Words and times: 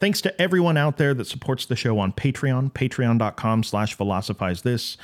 Thanks 0.00 0.22
to 0.22 0.40
everyone 0.40 0.78
out 0.78 0.96
there 0.96 1.12
that 1.12 1.26
supports 1.26 1.66
the 1.66 1.76
show 1.76 1.98
on 1.98 2.12
Patreon, 2.12 2.72
patreon.com 2.72 3.62
slash 3.62 3.94
philosophize 3.94 4.62
this. 4.62 4.96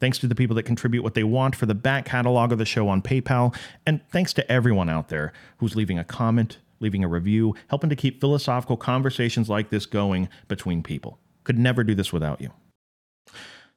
Thanks 0.00 0.18
to 0.18 0.26
the 0.26 0.34
people 0.34 0.54
that 0.56 0.64
contribute 0.64 1.02
what 1.02 1.14
they 1.14 1.24
want 1.24 1.56
for 1.56 1.64
the 1.64 1.74
back 1.74 2.04
catalog 2.04 2.52
of 2.52 2.58
the 2.58 2.66
show 2.66 2.88
on 2.88 3.00
PayPal. 3.00 3.56
And 3.86 4.02
thanks 4.10 4.34
to 4.34 4.52
everyone 4.52 4.90
out 4.90 5.08
there 5.08 5.32
who's 5.58 5.76
leaving 5.76 5.98
a 5.98 6.04
comment, 6.04 6.58
leaving 6.78 7.02
a 7.02 7.08
review, 7.08 7.54
helping 7.68 7.88
to 7.88 7.96
keep 7.96 8.20
philosophical 8.20 8.76
conversations 8.76 9.48
like 9.48 9.70
this 9.70 9.86
going 9.86 10.28
between 10.46 10.82
people. 10.82 11.18
Could 11.44 11.58
never 11.58 11.82
do 11.82 11.94
this 11.94 12.12
without 12.12 12.42
you. 12.42 12.50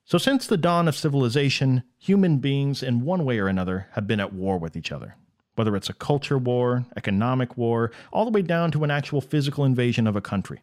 So, 0.03 0.17
since 0.17 0.47
the 0.47 0.57
dawn 0.57 0.89
of 0.89 0.97
civilization, 0.97 1.83
human 1.97 2.39
beings, 2.39 2.83
in 2.83 3.05
one 3.05 3.23
way 3.23 3.39
or 3.39 3.47
another, 3.47 3.87
have 3.93 4.07
been 4.07 4.19
at 4.19 4.33
war 4.33 4.57
with 4.57 4.75
each 4.75 4.91
other. 4.91 5.15
Whether 5.57 5.75
it's 5.75 5.89
a 5.89 5.93
culture 5.93 6.37
war, 6.37 6.85
economic 6.95 7.57
war, 7.57 7.91
all 8.13 8.25
the 8.25 8.31
way 8.31 8.43
down 8.43 8.69
to 8.71 8.83
an 8.83 8.91
actual 8.91 9.21
physical 9.21 9.65
invasion 9.65 10.05
of 10.05 10.15
a 10.15 10.21
country. 10.21 10.61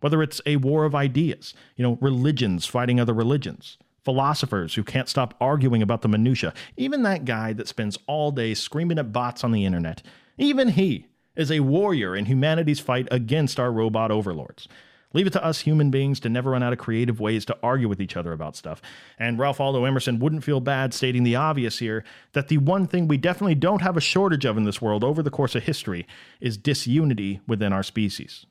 Whether 0.00 0.22
it's 0.22 0.40
a 0.46 0.56
war 0.56 0.86
of 0.86 0.94
ideas, 0.94 1.52
you 1.76 1.82
know, 1.82 1.98
religions 2.00 2.64
fighting 2.64 2.98
other 2.98 3.12
religions, 3.12 3.76
philosophers 4.02 4.74
who 4.74 4.82
can't 4.82 5.10
stop 5.10 5.34
arguing 5.42 5.82
about 5.82 6.00
the 6.00 6.08
minutiae, 6.08 6.54
even 6.78 7.02
that 7.02 7.26
guy 7.26 7.52
that 7.52 7.68
spends 7.68 7.98
all 8.06 8.30
day 8.30 8.54
screaming 8.54 8.98
at 8.98 9.12
bots 9.12 9.44
on 9.44 9.52
the 9.52 9.66
internet, 9.66 10.02
even 10.38 10.68
he 10.68 11.06
is 11.36 11.52
a 11.52 11.60
warrior 11.60 12.16
in 12.16 12.24
humanity's 12.24 12.80
fight 12.80 13.08
against 13.10 13.60
our 13.60 13.70
robot 13.70 14.10
overlords. 14.10 14.68
Leave 15.12 15.26
it 15.26 15.32
to 15.32 15.44
us 15.44 15.60
human 15.60 15.90
beings 15.90 16.20
to 16.20 16.28
never 16.28 16.50
run 16.50 16.62
out 16.62 16.72
of 16.72 16.78
creative 16.78 17.18
ways 17.18 17.44
to 17.44 17.58
argue 17.62 17.88
with 17.88 18.00
each 18.00 18.16
other 18.16 18.32
about 18.32 18.54
stuff. 18.54 18.80
And 19.18 19.38
Ralph 19.38 19.58
Waldo 19.58 19.84
Emerson 19.84 20.20
wouldn't 20.20 20.44
feel 20.44 20.60
bad 20.60 20.94
stating 20.94 21.24
the 21.24 21.36
obvious 21.36 21.80
here 21.80 22.04
that 22.32 22.48
the 22.48 22.58
one 22.58 22.86
thing 22.86 23.08
we 23.08 23.16
definitely 23.16 23.56
don't 23.56 23.82
have 23.82 23.96
a 23.96 24.00
shortage 24.00 24.44
of 24.44 24.56
in 24.56 24.64
this 24.64 24.80
world 24.80 25.02
over 25.02 25.22
the 25.22 25.30
course 25.30 25.54
of 25.54 25.64
history 25.64 26.06
is 26.40 26.56
disunity 26.56 27.40
within 27.48 27.72
our 27.72 27.82
species. 27.82 28.46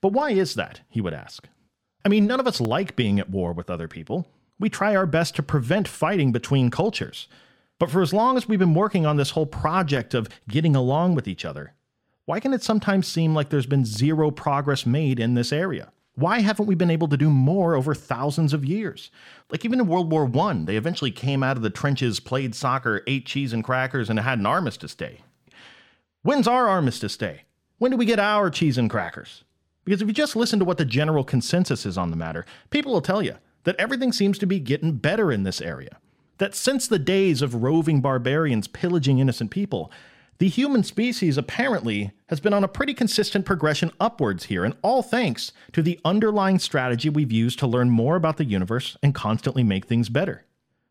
But 0.00 0.12
why 0.12 0.30
is 0.30 0.54
that? 0.54 0.82
He 0.88 1.00
would 1.00 1.14
ask. 1.14 1.48
I 2.04 2.08
mean, 2.08 2.26
none 2.26 2.38
of 2.38 2.46
us 2.46 2.60
like 2.60 2.94
being 2.94 3.18
at 3.18 3.30
war 3.30 3.52
with 3.52 3.68
other 3.68 3.88
people. 3.88 4.28
We 4.60 4.68
try 4.68 4.94
our 4.94 5.06
best 5.06 5.34
to 5.36 5.42
prevent 5.42 5.88
fighting 5.88 6.30
between 6.30 6.70
cultures. 6.70 7.26
But 7.78 7.90
for 7.90 8.02
as 8.02 8.12
long 8.12 8.36
as 8.36 8.48
we've 8.48 8.58
been 8.58 8.74
working 8.74 9.06
on 9.06 9.16
this 9.16 9.30
whole 9.30 9.46
project 9.46 10.14
of 10.14 10.28
getting 10.48 10.74
along 10.74 11.14
with 11.14 11.28
each 11.28 11.44
other, 11.44 11.74
why 12.28 12.40
can 12.40 12.52
it 12.52 12.62
sometimes 12.62 13.08
seem 13.08 13.34
like 13.34 13.48
there's 13.48 13.64
been 13.64 13.86
zero 13.86 14.30
progress 14.30 14.84
made 14.84 15.18
in 15.18 15.32
this 15.32 15.50
area? 15.50 15.90
Why 16.14 16.40
haven't 16.40 16.66
we 16.66 16.74
been 16.74 16.90
able 16.90 17.08
to 17.08 17.16
do 17.16 17.30
more 17.30 17.74
over 17.74 17.94
thousands 17.94 18.52
of 18.52 18.66
years? 18.66 19.10
Like 19.50 19.64
even 19.64 19.80
in 19.80 19.86
World 19.86 20.12
War 20.12 20.30
I, 20.38 20.52
they 20.64 20.76
eventually 20.76 21.10
came 21.10 21.42
out 21.42 21.56
of 21.56 21.62
the 21.62 21.70
trenches, 21.70 22.20
played 22.20 22.54
soccer, 22.54 23.02
ate 23.06 23.24
cheese 23.24 23.54
and 23.54 23.64
crackers, 23.64 24.10
and 24.10 24.20
had 24.20 24.38
an 24.38 24.44
armistice 24.44 24.94
day. 24.94 25.20
When's 26.20 26.46
our 26.46 26.68
armistice 26.68 27.16
day? 27.16 27.44
When 27.78 27.92
do 27.92 27.96
we 27.96 28.04
get 28.04 28.20
our 28.20 28.50
cheese 28.50 28.76
and 28.76 28.90
crackers? 28.90 29.44
Because 29.86 30.02
if 30.02 30.08
you 30.08 30.12
just 30.12 30.36
listen 30.36 30.58
to 30.58 30.66
what 30.66 30.76
the 30.76 30.84
general 30.84 31.24
consensus 31.24 31.86
is 31.86 31.96
on 31.96 32.10
the 32.10 32.16
matter, 32.16 32.44
people 32.68 32.92
will 32.92 33.00
tell 33.00 33.22
you 33.22 33.36
that 33.64 33.76
everything 33.76 34.12
seems 34.12 34.36
to 34.36 34.46
be 34.46 34.60
getting 34.60 34.98
better 34.98 35.32
in 35.32 35.44
this 35.44 35.62
area. 35.62 35.96
That 36.36 36.54
since 36.54 36.88
the 36.88 36.98
days 36.98 37.40
of 37.40 37.62
roving 37.62 38.02
barbarians 38.02 38.68
pillaging 38.68 39.18
innocent 39.18 39.50
people, 39.50 39.90
the 40.38 40.48
human 40.48 40.84
species 40.84 41.36
apparently 41.36 42.12
has 42.28 42.38
been 42.38 42.54
on 42.54 42.62
a 42.62 42.68
pretty 42.68 42.94
consistent 42.94 43.44
progression 43.44 43.90
upwards 43.98 44.44
here, 44.44 44.64
and 44.64 44.76
all 44.82 45.02
thanks 45.02 45.50
to 45.72 45.82
the 45.82 45.98
underlying 46.04 46.60
strategy 46.60 47.08
we've 47.08 47.32
used 47.32 47.58
to 47.58 47.66
learn 47.66 47.90
more 47.90 48.14
about 48.14 48.36
the 48.36 48.44
universe 48.44 48.96
and 49.02 49.14
constantly 49.14 49.64
make 49.64 49.86
things 49.86 50.08
better. 50.08 50.44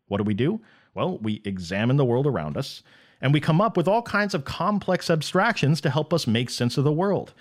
What 0.06 0.18
do 0.18 0.24
we 0.24 0.34
do? 0.34 0.60
Well, 0.94 1.18
we 1.18 1.40
examine 1.44 1.96
the 1.96 2.04
world 2.04 2.26
around 2.26 2.58
us, 2.58 2.82
and 3.22 3.32
we 3.32 3.40
come 3.40 3.60
up 3.60 3.76
with 3.76 3.88
all 3.88 4.02
kinds 4.02 4.34
of 4.34 4.44
complex 4.44 5.08
abstractions 5.08 5.80
to 5.80 5.90
help 5.90 6.12
us 6.12 6.26
make 6.26 6.50
sense 6.50 6.76
of 6.76 6.84
the 6.84 6.92
world. 6.92 7.32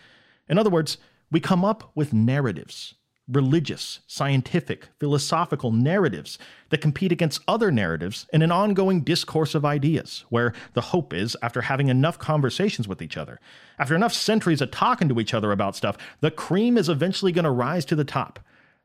In 0.47 0.57
other 0.57 0.69
words, 0.69 0.97
we 1.29 1.41
come 1.41 1.65
up 1.65 1.91
with 1.93 2.13
narratives 2.13 2.95
religious, 3.27 3.99
scientific, 4.07 4.87
philosophical 4.99 5.71
narratives 5.71 6.37
that 6.69 6.81
compete 6.81 7.11
against 7.11 7.41
other 7.47 7.71
narratives 7.71 8.25
in 8.31 8.41
an 8.41 8.51
ongoing 8.51 9.01
discourse 9.01 9.53
of 9.53 9.65
ideas, 9.65 10.23
where 10.29 10.53
the 10.73 10.81
hope 10.81 11.13
is, 11.13 11.35
after 11.41 11.61
having 11.61 11.89
enough 11.89 12.17
conversations 12.17 12.87
with 12.87 13.01
each 13.01 13.17
other, 13.17 13.39
after 13.77 13.95
enough 13.95 14.13
centuries 14.13 14.61
of 14.61 14.71
talking 14.71 15.09
to 15.09 15.19
each 15.19 15.33
other 15.33 15.51
about 15.51 15.75
stuff, 15.75 15.97
the 16.21 16.31
cream 16.31 16.77
is 16.77 16.87
eventually 16.87 17.31
going 17.31 17.43
to 17.45 17.51
rise 17.51 17.83
to 17.85 17.95
the 17.95 18.05
top. 18.05 18.39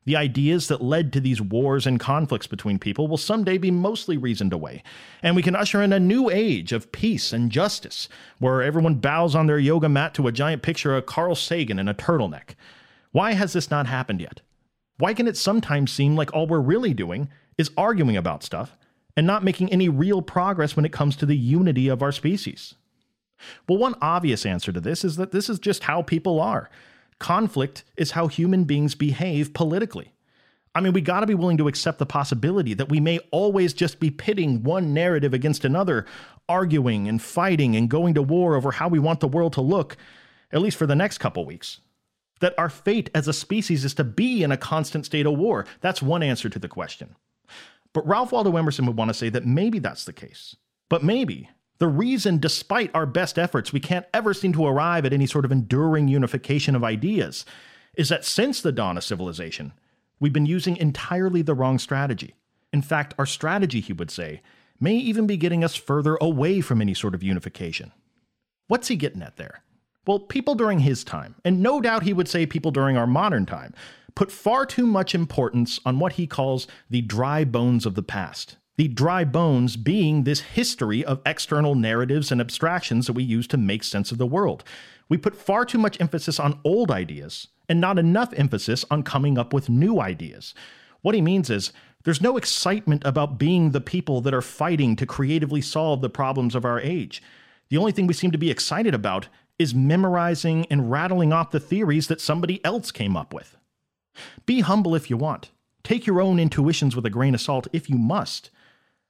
The 0.05 0.17
ideas 0.17 0.67
that 0.67 0.83
led 0.83 1.13
to 1.13 1.21
these 1.21 1.41
wars 1.41 1.87
and 1.87 2.01
conflicts 2.01 2.49
between 2.49 2.81
people 2.81 3.07
will 3.07 3.17
someday 3.17 3.57
be 3.57 3.71
mostly 3.71 4.17
reasoned 4.17 4.53
away, 4.53 4.83
and 5.23 5.37
we 5.37 5.43
can 5.43 5.55
usher 5.55 5.81
in 5.81 5.93
a 5.93 6.01
new 6.01 6.29
age 6.29 6.73
of 6.73 6.91
peace 6.91 7.33
and 7.33 7.53
justice, 7.53 8.09
where 8.41 8.63
everyone 8.63 8.97
bows 8.97 9.37
on 9.37 9.47
their 9.47 9.61
yoga 9.61 9.89
mat 9.89 10.15
to 10.15 10.27
a 10.27 10.33
giant 10.33 10.63
picture 10.63 10.97
of 10.97 11.07
Carl 11.07 11.37
Sagan 11.37 11.79
in 11.79 11.87
a 11.87 11.95
turtleneck. 11.95 12.57
Why 13.13 13.35
has 13.35 13.53
this 13.53 13.71
not 13.71 13.87
happened 13.87 14.21
yet? 14.21 14.41
Why 14.99 15.15
can 15.15 15.29
it 15.29 15.37
sometimes 15.37 15.93
seem 15.93 16.17
like 16.17 16.33
all 16.33 16.47
we're 16.47 16.61
really 16.61 16.95
doing 16.95 17.29
is 17.59 17.71
arguing 17.77 18.17
about 18.17 18.43
stuff 18.43 18.77
and 19.17 19.27
not 19.27 19.45
making 19.45 19.71
any 19.71 19.89
real 19.89 20.23
progress 20.23 20.75
when 20.75 20.87
it 20.87 20.93
comes 20.93 21.15
to 21.17 21.27
the 21.27 21.37
unity 21.37 21.89
of 21.89 22.03
our 22.03 22.13
species? 22.13 22.75
Well, 23.69 23.79
one 23.79 23.97
obvious 24.01 24.47
answer 24.47 24.73
to 24.73 24.81
this 24.81 25.05
is 25.05 25.17
that 25.17 25.31
this 25.31 25.51
is 25.51 25.59
just 25.59 25.85
how 25.85 26.01
people 26.03 26.41
are. 26.41 26.71
Conflict 27.19 27.85
is 27.97 28.13
how 28.13 28.29
human 28.29 28.65
beings 28.65 28.95
behave 28.95 29.53
politically. 29.53 30.15
I 30.75 30.81
mean, 30.81 30.95
we 30.95 31.03
gotta 31.03 31.27
be 31.27 31.35
willing 31.35 31.59
to 31.59 31.69
accept 31.69 31.99
the 31.99 32.07
possibility 32.07 32.73
that 32.73 32.89
we 32.89 32.99
may 32.99 33.19
always 33.31 33.75
just 33.75 34.01
be 34.01 34.11
pitting 34.11 34.63
one 34.63 34.95
narrative 34.95 35.35
against 35.35 35.67
another, 35.67 36.07
arguing 36.49 37.09
and 37.09 37.21
fighting 37.21 37.77
and 37.77 37.91
going 37.91 38.15
to 38.15 38.23
war 38.23 38.55
over 38.55 38.71
how 38.71 38.89
we 38.89 38.99
want 38.99 39.21
the 39.21 39.29
world 39.29 39.53
to 39.55 39.61
look, 39.61 39.99
at 40.51 40.63
least 40.63 40.79
for 40.79 40.87
the 40.87 40.97
next 40.97 41.19
couple 41.19 41.45
weeks 41.45 41.81
that 42.43 42.55
our 42.59 42.69
fate 42.69 43.09
as 43.15 43.29
a 43.29 43.33
species 43.33 43.85
is 43.85 43.95
to 43.95 44.05
be 44.05 44.43
in 44.43 44.53
a 44.53 44.57
constant 44.57 45.07
state 45.07 45.27
of 45.27 45.39
war. 45.39 45.65
That's 45.81 46.03
one 46.03 46.23
answer 46.23 46.49
to 46.49 46.59
the 46.59 46.69
question. 46.69 47.15
But 47.93 48.07
Ralph 48.07 48.33
Waldo 48.33 48.57
Emerson 48.57 48.85
would 48.87 48.97
want 48.97 49.11
to 49.11 49.15
say 49.15 49.29
that 49.29 49.47
maybe 49.47 49.79
that's 49.79 50.05
the 50.05 50.13
case. 50.13 50.57
But 50.89 51.05
maybe 51.05 51.49
the 51.79 51.87
reason, 51.87 52.39
despite 52.39 52.91
our 52.95 53.07
best 53.07 53.39
efforts, 53.39 53.73
we 53.73 53.81
can't 53.81 54.07
ever 54.13 54.35
seem 54.35 54.53
to 54.55 54.67
arrive 54.67 55.07
at 55.07 55.13
any 55.13 55.27
sort 55.27 55.45
of 55.45 55.53
enduring 55.53 56.09
unification 56.09 56.75
of 56.75 56.85
ideas 56.85 57.45
is 57.95 58.09
that 58.09 58.25
since 58.25 58.61
the 58.61 58.73
dawn 58.73 58.97
of 58.97 59.05
civilization, 59.05 59.73
we've 60.19 60.33
been 60.33 60.47
using 60.47 60.77
entirely 60.77 61.43
the 61.43 61.55
wrong 61.55 61.79
strategy. 61.79 62.35
In 62.73 62.83
fact, 62.83 63.15
our 63.19 63.27
strategy, 63.27 63.81
he 63.81 63.93
would 63.93 64.11
say, 64.11 64.43
may 64.81 64.95
even 64.95 65.27
be 65.27 65.37
getting 65.37 65.63
us 65.63 65.77
further 65.77 66.17
away 66.21 66.61
from 66.61 66.81
any 66.81 66.95
sort 66.95 67.15
of 67.15 67.23
unification. 67.23 67.93
What's 68.67 68.89
he 68.89 68.97
getting 68.97 69.23
at 69.23 69.37
there? 69.37 69.63
Well, 70.07 70.19
people 70.19 70.55
during 70.57 70.81
his 70.81 71.05
time, 71.05 71.37
and 71.45 71.63
no 71.63 71.81
doubt 71.81 72.03
he 72.03 72.13
would 72.13 72.29
say 72.29 72.45
people 72.45 72.73
during 72.73 72.97
our 72.97 73.07
modern 73.07 73.47
time, 73.47 73.73
put 74.15 74.33
far 74.33 74.67
too 74.67 74.87
much 74.87 75.15
importance 75.15 75.79
on 75.87 75.99
what 75.99 76.15
he 76.15 76.27
calls 76.27 76.67
the 76.91 77.03
dry 77.03 77.45
bones 77.45 77.87
of 77.87 77.95
the 77.95 78.03
past. 78.03 78.57
The 78.77 78.89
dry 78.89 79.25
bones 79.25 79.77
being 79.77 80.25
this 80.25 80.41
history 80.41 81.05
of 81.05 81.21
external 81.25 81.75
narratives 81.75 82.33
and 82.33 82.41
abstractions 82.41 83.07
that 83.07 83.13
we 83.13 83.23
use 83.23 83.47
to 83.49 83.57
make 83.57 83.85
sense 83.85 84.11
of 84.11 84.19
the 84.19 84.27
world. 84.27 84.65
We 85.09 85.19
put 85.19 85.37
far 85.37 85.65
too 85.65 85.79
much 85.79 86.01
emphasis 86.01 86.41
on 86.41 86.59
old 86.65 86.91
ideas 86.91 87.49
and 87.69 87.81
not 87.81 87.99
enough 87.99 88.33
emphasis 88.35 88.85
on 88.91 89.03
coming 89.03 89.39
up 89.39 89.53
with 89.53 89.69
new 89.69 90.01
ideas. 90.01 90.55
What 91.03 91.15
he 91.15 91.21
means 91.21 91.49
is 91.49 91.73
there's 92.05 92.21
no 92.21 92.37
excitement 92.37 93.03
about 93.05 93.39
being 93.39 93.71
the 93.71 93.81
people 93.81 94.21
that 94.23 94.35
are 94.35 94.43
fighting 94.43 94.97
to 94.97 95.07
creatively 95.07 95.61
solve 95.61 96.01
the 96.01 96.11
problems 96.11 96.55
of 96.55 96.65
our 96.65 96.81
age. 96.81 97.23
The 97.69 97.77
only 97.77 97.93
thing 97.93 98.07
we 98.07 98.15
seem 98.15 98.33
to 98.33 98.39
be 98.39 98.51
excited 98.51 98.95
about 98.95 99.29
is 99.59 99.75
memorizing 99.75 100.67
and 100.71 100.91
rattling 100.91 101.33
off 101.33 101.51
the 101.51 101.61
theories 101.61 102.09
that 102.09 102.21
somebody 102.21 102.65
else 102.65 102.91
came 102.91 103.17
up 103.17 103.33
with. 103.33 103.57
Be 104.47 104.61
humble 104.61 104.95
if 104.95 105.09
you 105.11 105.17
want. 105.17 105.51
Take 105.83 106.07
your 106.07 106.21
own 106.21 106.39
intuitions 106.39 106.95
with 106.95 107.07
a 107.07 107.11
grain 107.11 107.35
of 107.35 107.41
salt 107.41 107.67
if 107.73 107.91
you 107.91 107.97
must. 107.97 108.51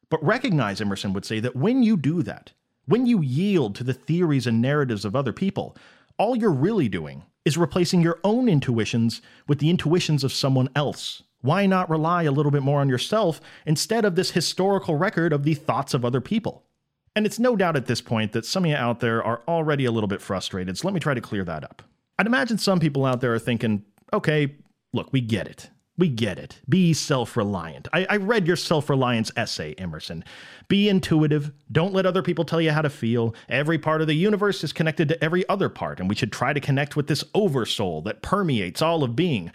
But 0.08 0.24
recognize, 0.24 0.80
Emerson 0.80 1.12
would 1.12 1.24
say, 1.24 1.40
that 1.40 1.56
when 1.56 1.82
you 1.82 1.96
do 1.96 2.22
that, 2.22 2.52
when 2.86 3.06
you 3.06 3.20
yield 3.22 3.74
to 3.76 3.84
the 3.84 3.94
theories 3.94 4.46
and 4.46 4.60
narratives 4.60 5.04
of 5.04 5.14
other 5.14 5.32
people, 5.32 5.76
all 6.18 6.36
you're 6.36 6.50
really 6.50 6.88
doing 6.88 7.22
is 7.44 7.58
replacing 7.58 8.02
your 8.02 8.18
own 8.24 8.48
intuitions 8.48 9.22
with 9.48 9.58
the 9.58 9.70
intuitions 9.70 10.24
of 10.24 10.32
someone 10.32 10.68
else. 10.76 11.22
Why 11.40 11.66
not 11.66 11.90
rely 11.90 12.22
a 12.22 12.30
little 12.30 12.52
bit 12.52 12.62
more 12.62 12.80
on 12.80 12.88
yourself 12.88 13.40
instead 13.66 14.04
of 14.04 14.14
this 14.14 14.30
historical 14.30 14.96
record 14.96 15.32
of 15.32 15.42
the 15.42 15.54
thoughts 15.54 15.94
of 15.94 16.04
other 16.04 16.20
people? 16.20 16.64
And 17.14 17.26
it's 17.26 17.38
no 17.38 17.56
doubt 17.56 17.76
at 17.76 17.86
this 17.86 18.00
point 18.00 18.32
that 18.32 18.46
some 18.46 18.64
of 18.64 18.70
you 18.70 18.76
out 18.76 19.00
there 19.00 19.22
are 19.22 19.42
already 19.46 19.84
a 19.84 19.92
little 19.92 20.08
bit 20.08 20.22
frustrated, 20.22 20.78
so 20.78 20.86
let 20.86 20.94
me 20.94 21.00
try 21.00 21.14
to 21.14 21.20
clear 21.20 21.44
that 21.44 21.64
up. 21.64 21.82
I'd 22.18 22.26
imagine 22.26 22.58
some 22.58 22.80
people 22.80 23.04
out 23.04 23.20
there 23.20 23.34
are 23.34 23.38
thinking, 23.38 23.84
okay, 24.12 24.54
look, 24.92 25.12
we 25.12 25.20
get 25.20 25.46
it. 25.46 25.70
We 25.98 26.08
get 26.08 26.38
it. 26.38 26.60
Be 26.68 26.94
self 26.94 27.36
reliant. 27.36 27.86
I, 27.92 28.06
I, 28.08 28.16
read 28.16 28.46
your 28.46 28.56
self 28.56 28.88
reliance 28.88 29.30
essay, 29.36 29.74
Emerson. 29.74 30.24
Be 30.68 30.88
intuitive. 30.88 31.52
Don't 31.70 31.92
let 31.92 32.06
other 32.06 32.22
people 32.22 32.46
tell 32.46 32.62
you 32.62 32.70
how 32.70 32.80
to 32.80 32.88
feel. 32.88 33.34
Every 33.48 33.78
part 33.78 34.00
of 34.00 34.06
the 34.06 34.14
universe 34.14 34.64
is 34.64 34.72
connected 34.72 35.08
to 35.08 35.22
every 35.22 35.46
other 35.50 35.68
part, 35.68 36.00
and 36.00 36.08
we 36.08 36.14
should 36.14 36.32
try 36.32 36.54
to 36.54 36.60
connect 36.60 36.96
with 36.96 37.08
this 37.08 37.24
oversoul 37.34 38.00
that 38.02 38.22
permeates 38.22 38.80
all 38.80 39.04
of 39.04 39.14
being. 39.14 39.52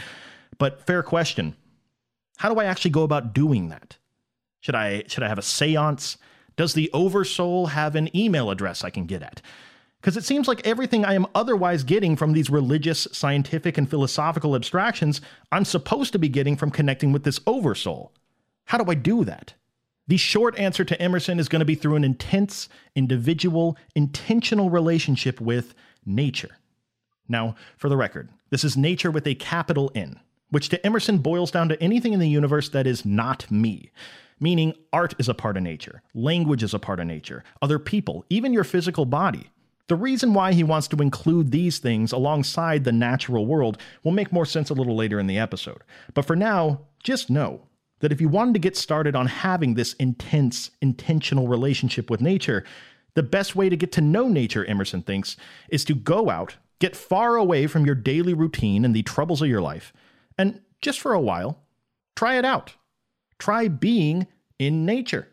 But 0.60 0.86
fair 0.86 1.02
question 1.02 1.56
how 2.38 2.54
do 2.54 2.60
I 2.60 2.66
actually 2.66 2.92
go 2.92 3.02
about 3.02 3.34
doing 3.34 3.70
that? 3.70 3.98
Should 4.60 4.76
I, 4.76 5.04
should 5.08 5.24
I 5.24 5.28
have 5.28 5.40
a 5.40 5.44
seance? 5.44 6.18
Does 6.58 6.74
the 6.74 6.90
Oversoul 6.92 7.68
have 7.68 7.96
an 7.96 8.16
email 8.16 8.52
address 8.52 8.84
I 8.84 8.90
can 8.90 9.06
get 9.06 9.24
at? 9.24 9.42
Because 10.02 10.18
it 10.18 10.26
seems 10.26 10.48
like 10.48 10.66
everything 10.66 11.06
I 11.06 11.14
am 11.14 11.28
otherwise 11.34 11.84
getting 11.84 12.16
from 12.16 12.34
these 12.34 12.50
religious, 12.50 13.08
scientific, 13.12 13.78
and 13.78 13.90
philosophical 13.90 14.56
abstractions, 14.56 15.22
I'm 15.52 15.66
supposed 15.66 16.12
to 16.14 16.20
be 16.20 16.30
getting 16.30 16.56
from 16.56 16.72
connecting 16.72 17.12
with 17.12 17.24
this 17.24 17.40
oversoul. 17.48 18.12
How 18.66 18.78
do 18.78 18.92
I 18.92 18.96
do 18.96 19.24
that? 19.24 19.54
The 20.08 20.18
short 20.18 20.58
answer 20.58 20.86
to 20.86 21.02
Emerson 21.02 21.40
is 21.40 21.50
going 21.50 21.60
to 21.60 21.66
be 21.66 21.76
through 21.76 21.96
an 21.96 22.04
intense, 22.04 22.70
individual, 22.96 23.78
intentional 23.96 24.70
relationship 24.70 25.42
with 25.42 25.74
nature. 26.06 26.58
Now, 27.28 27.56
for 27.76 27.90
the 27.90 27.98
record, 27.98 28.30
this 28.50 28.64
is 28.64 28.78
nature 28.78 29.12
with 29.12 29.28
a 29.28 29.36
capital 29.36 29.92
N, 29.94 30.20
which 30.50 30.70
to 30.70 30.86
Emerson 30.86 31.18
boils 31.18 31.52
down 31.52 31.70
to 31.70 31.84
anything 31.84 32.14
in 32.14 32.20
the 32.20 32.30
universe 32.30 32.70
that 32.70 32.88
is 32.88 33.06
not 33.06 33.50
me. 33.52 33.92
Meaning, 34.40 34.76
art 34.94 35.16
is 35.18 35.30
a 35.30 35.34
part 35.34 35.58
of 35.58 35.64
nature, 35.64 36.02
language 36.14 36.64
is 36.64 36.74
a 36.74 36.80
part 36.80 37.00
of 37.00 37.08
nature, 37.08 37.44
other 37.62 37.80
people, 37.80 38.26
even 38.30 38.54
your 38.54 38.64
physical 38.64 39.06
body. 39.06 39.50
The 39.88 39.96
reason 39.96 40.34
why 40.34 40.54
he 40.54 40.64
wants 40.64 40.88
to 40.90 41.02
include 41.02 41.52
these 41.52 41.80
things 41.80 42.12
alongside 42.12 42.84
the 42.84 42.92
natural 42.92 43.46
world 43.46 43.78
will 44.04 44.12
make 44.12 44.34
more 44.34 44.46
sense 44.46 44.70
a 44.70 44.74
little 44.74 44.96
later 44.96 45.20
in 45.20 45.28
the 45.28 45.40
episode. 45.40 45.82
But 46.14 46.26
for 46.26 46.36
now, 46.36 46.82
just 47.02 47.30
know 47.30 47.62
that 48.00 48.12
if 48.12 48.20
you 48.20 48.28
wanted 48.30 48.54
to 48.54 48.60
get 48.60 48.76
started 48.76 49.16
on 49.16 49.28
having 49.28 49.74
this 49.74 49.94
intense, 49.94 50.72
intentional 50.82 51.48
relationship 51.48 52.10
with 52.10 52.22
nature, 52.22 52.64
the 53.14 53.24
best 53.24 53.56
way 53.56 53.70
to 53.70 53.78
get 53.78 53.92
to 53.94 54.02
know 54.02 54.28
nature, 54.28 54.66
Emerson 54.66 55.02
thinks, 55.02 55.38
is 55.70 55.86
to 55.86 55.96
go 55.96 56.30
out, 56.30 56.58
get 56.80 56.96
far 56.96 57.36
away 57.36 57.66
from 57.66 57.86
your 57.86 57.96
daily 57.96 58.34
routine 58.34 58.86
and 58.86 58.96
the 58.96 59.04
troubles 59.04 59.42
of 59.42 59.48
your 59.48 59.62
life, 59.62 59.94
and 60.38 60.62
just 60.82 61.00
for 61.00 61.14
a 61.14 61.20
while, 61.20 61.64
try 62.16 62.38
it 62.38 62.46
out. 62.46 62.74
Try 63.40 63.68
being 63.68 64.28
in 64.60 64.86
nature. 64.86 65.28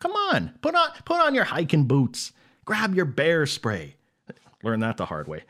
Come 0.00 0.12
on, 0.12 0.58
put 0.62 0.74
on 0.74 0.90
put 1.04 1.20
on 1.20 1.34
your 1.34 1.44
hiking 1.44 1.84
boots. 1.84 2.32
Grab 2.64 2.94
your 2.94 3.04
bear 3.04 3.46
spray. 3.46 3.96
Learn 4.62 4.80
that 4.80 4.96
the 4.96 5.06
hard 5.06 5.28
way. 5.28 5.44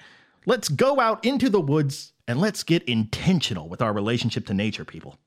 Let's 0.47 0.69
go 0.69 0.99
out 0.99 1.25
into 1.25 1.49
the 1.51 1.61
woods 1.61 2.13
and 2.27 2.41
let's 2.41 2.63
get 2.63 2.83
intentional 2.85 3.69
with 3.69 3.83
our 3.83 3.93
relationship 3.93 4.47
to 4.47 4.55
nature, 4.55 4.85
people. 4.85 5.19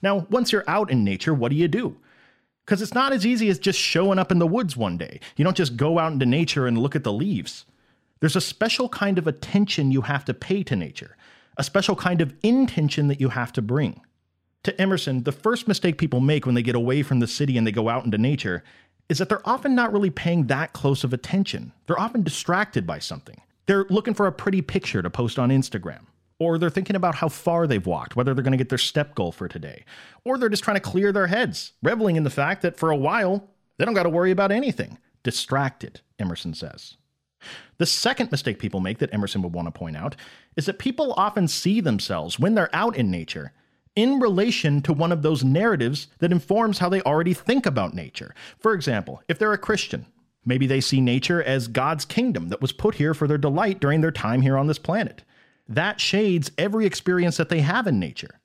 Now, 0.00 0.26
once 0.30 0.52
you're 0.52 0.68
out 0.68 0.90
in 0.90 1.04
nature, 1.04 1.34
what 1.34 1.50
do 1.50 1.56
you 1.56 1.68
do? 1.68 1.96
Because 2.64 2.82
it's 2.82 2.94
not 2.94 3.12
as 3.12 3.26
easy 3.26 3.48
as 3.48 3.58
just 3.58 3.78
showing 3.78 4.18
up 4.18 4.30
in 4.30 4.38
the 4.38 4.46
woods 4.46 4.76
one 4.76 4.96
day. 4.96 5.20
You 5.36 5.44
don't 5.44 5.56
just 5.56 5.76
go 5.76 5.98
out 5.98 6.12
into 6.12 6.26
nature 6.26 6.66
and 6.66 6.78
look 6.78 6.94
at 6.94 7.04
the 7.04 7.12
leaves. 7.12 7.64
There's 8.20 8.36
a 8.36 8.40
special 8.40 8.88
kind 8.88 9.18
of 9.18 9.26
attention 9.26 9.90
you 9.90 10.02
have 10.02 10.24
to 10.26 10.34
pay 10.34 10.62
to 10.64 10.76
nature, 10.76 11.16
a 11.56 11.64
special 11.64 11.96
kind 11.96 12.20
of 12.20 12.34
intention 12.42 13.08
that 13.08 13.20
you 13.20 13.30
have 13.30 13.52
to 13.54 13.62
bring. 13.62 14.00
To 14.64 14.80
Emerson, 14.80 15.24
the 15.24 15.32
first 15.32 15.66
mistake 15.66 15.98
people 15.98 16.20
make 16.20 16.46
when 16.46 16.54
they 16.54 16.62
get 16.62 16.76
away 16.76 17.02
from 17.02 17.18
the 17.18 17.26
city 17.26 17.58
and 17.58 17.66
they 17.66 17.72
go 17.72 17.88
out 17.88 18.04
into 18.04 18.18
nature 18.18 18.62
is 19.08 19.18
that 19.18 19.28
they're 19.28 19.46
often 19.48 19.74
not 19.74 19.92
really 19.92 20.10
paying 20.10 20.46
that 20.46 20.72
close 20.72 21.02
of 21.02 21.12
attention. 21.12 21.72
They're 21.86 21.98
often 21.98 22.22
distracted 22.22 22.86
by 22.86 23.00
something. 23.00 23.40
They're 23.66 23.86
looking 23.90 24.14
for 24.14 24.26
a 24.26 24.32
pretty 24.32 24.62
picture 24.62 25.02
to 25.02 25.10
post 25.10 25.38
on 25.38 25.50
Instagram. 25.50 26.06
Or 26.38 26.58
they're 26.58 26.70
thinking 26.70 26.96
about 26.96 27.16
how 27.16 27.28
far 27.28 27.66
they've 27.66 27.86
walked, 27.86 28.16
whether 28.16 28.34
they're 28.34 28.42
going 28.42 28.52
to 28.52 28.58
get 28.58 28.68
their 28.68 28.78
step 28.78 29.14
goal 29.14 29.32
for 29.32 29.48
today. 29.48 29.84
Or 30.24 30.38
they're 30.38 30.48
just 30.48 30.64
trying 30.64 30.76
to 30.76 30.80
clear 30.80 31.12
their 31.12 31.26
heads, 31.26 31.72
reveling 31.82 32.16
in 32.16 32.24
the 32.24 32.30
fact 32.30 32.62
that 32.62 32.76
for 32.76 32.90
a 32.90 32.96
while, 32.96 33.48
they 33.78 33.84
don't 33.84 33.94
got 33.94 34.04
to 34.04 34.10
worry 34.10 34.30
about 34.30 34.52
anything. 34.52 34.98
Distracted, 35.22 36.00
Emerson 36.18 36.54
says. 36.54 36.96
The 37.78 37.86
second 37.86 38.30
mistake 38.30 38.58
people 38.58 38.80
make 38.80 38.98
that 38.98 39.12
Emerson 39.12 39.42
would 39.42 39.52
want 39.52 39.66
to 39.66 39.72
point 39.72 39.96
out 39.96 40.16
is 40.56 40.66
that 40.66 40.78
people 40.78 41.14
often 41.16 41.48
see 41.48 41.80
themselves 41.80 42.38
when 42.38 42.54
they're 42.54 42.74
out 42.74 42.96
in 42.96 43.10
nature 43.10 43.52
in 43.94 44.20
relation 44.20 44.80
to 44.82 44.92
one 44.92 45.12
of 45.12 45.22
those 45.22 45.44
narratives 45.44 46.08
that 46.18 46.32
informs 46.32 46.78
how 46.78 46.88
they 46.88 47.02
already 47.02 47.34
think 47.34 47.66
about 47.66 47.94
nature. 47.94 48.34
For 48.58 48.72
example, 48.72 49.22
if 49.28 49.38
they're 49.38 49.52
a 49.52 49.58
Christian, 49.58 50.06
maybe 50.44 50.66
they 50.66 50.80
see 50.80 51.00
nature 51.00 51.42
as 51.42 51.68
God's 51.68 52.04
kingdom 52.04 52.48
that 52.48 52.62
was 52.62 52.72
put 52.72 52.94
here 52.94 53.14
for 53.14 53.28
their 53.28 53.38
delight 53.38 53.80
during 53.80 54.00
their 54.00 54.10
time 54.10 54.40
here 54.42 54.56
on 54.56 54.66
this 54.66 54.78
planet 54.78 55.22
that 55.68 56.00
shades 56.00 56.50
every 56.58 56.86
experience 56.86 57.36
that 57.36 57.48
they 57.48 57.60
have 57.60 57.86
in 57.86 57.98
nature. 57.98 58.40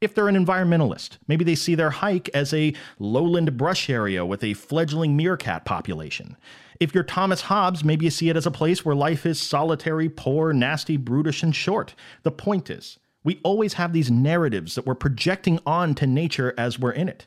If 0.00 0.14
they're 0.14 0.28
an 0.28 0.44
environmentalist, 0.44 1.18
maybe 1.28 1.44
they 1.44 1.54
see 1.54 1.74
their 1.74 1.90
hike 1.90 2.28
as 2.34 2.52
a 2.52 2.74
lowland 2.98 3.56
brush 3.56 3.88
area 3.88 4.26
with 4.26 4.42
a 4.44 4.54
fledgling 4.54 5.16
meerkat 5.16 5.64
population. 5.64 6.36
If 6.80 6.94
you're 6.94 7.04
Thomas 7.04 7.42
Hobbes, 7.42 7.84
maybe 7.84 8.06
you 8.06 8.10
see 8.10 8.28
it 8.28 8.36
as 8.36 8.46
a 8.46 8.50
place 8.50 8.84
where 8.84 8.94
life 8.94 9.24
is 9.24 9.40
solitary, 9.40 10.08
poor, 10.08 10.52
nasty, 10.52 10.96
brutish, 10.96 11.42
and 11.42 11.54
short. 11.54 11.94
The 12.22 12.32
point 12.32 12.68
is, 12.68 12.98
we 13.24 13.40
always 13.42 13.74
have 13.74 13.92
these 13.92 14.10
narratives 14.10 14.74
that 14.74 14.86
we're 14.86 14.94
projecting 14.94 15.58
onto 15.66 16.06
nature 16.06 16.54
as 16.56 16.78
we're 16.78 16.92
in 16.92 17.08
it. 17.08 17.26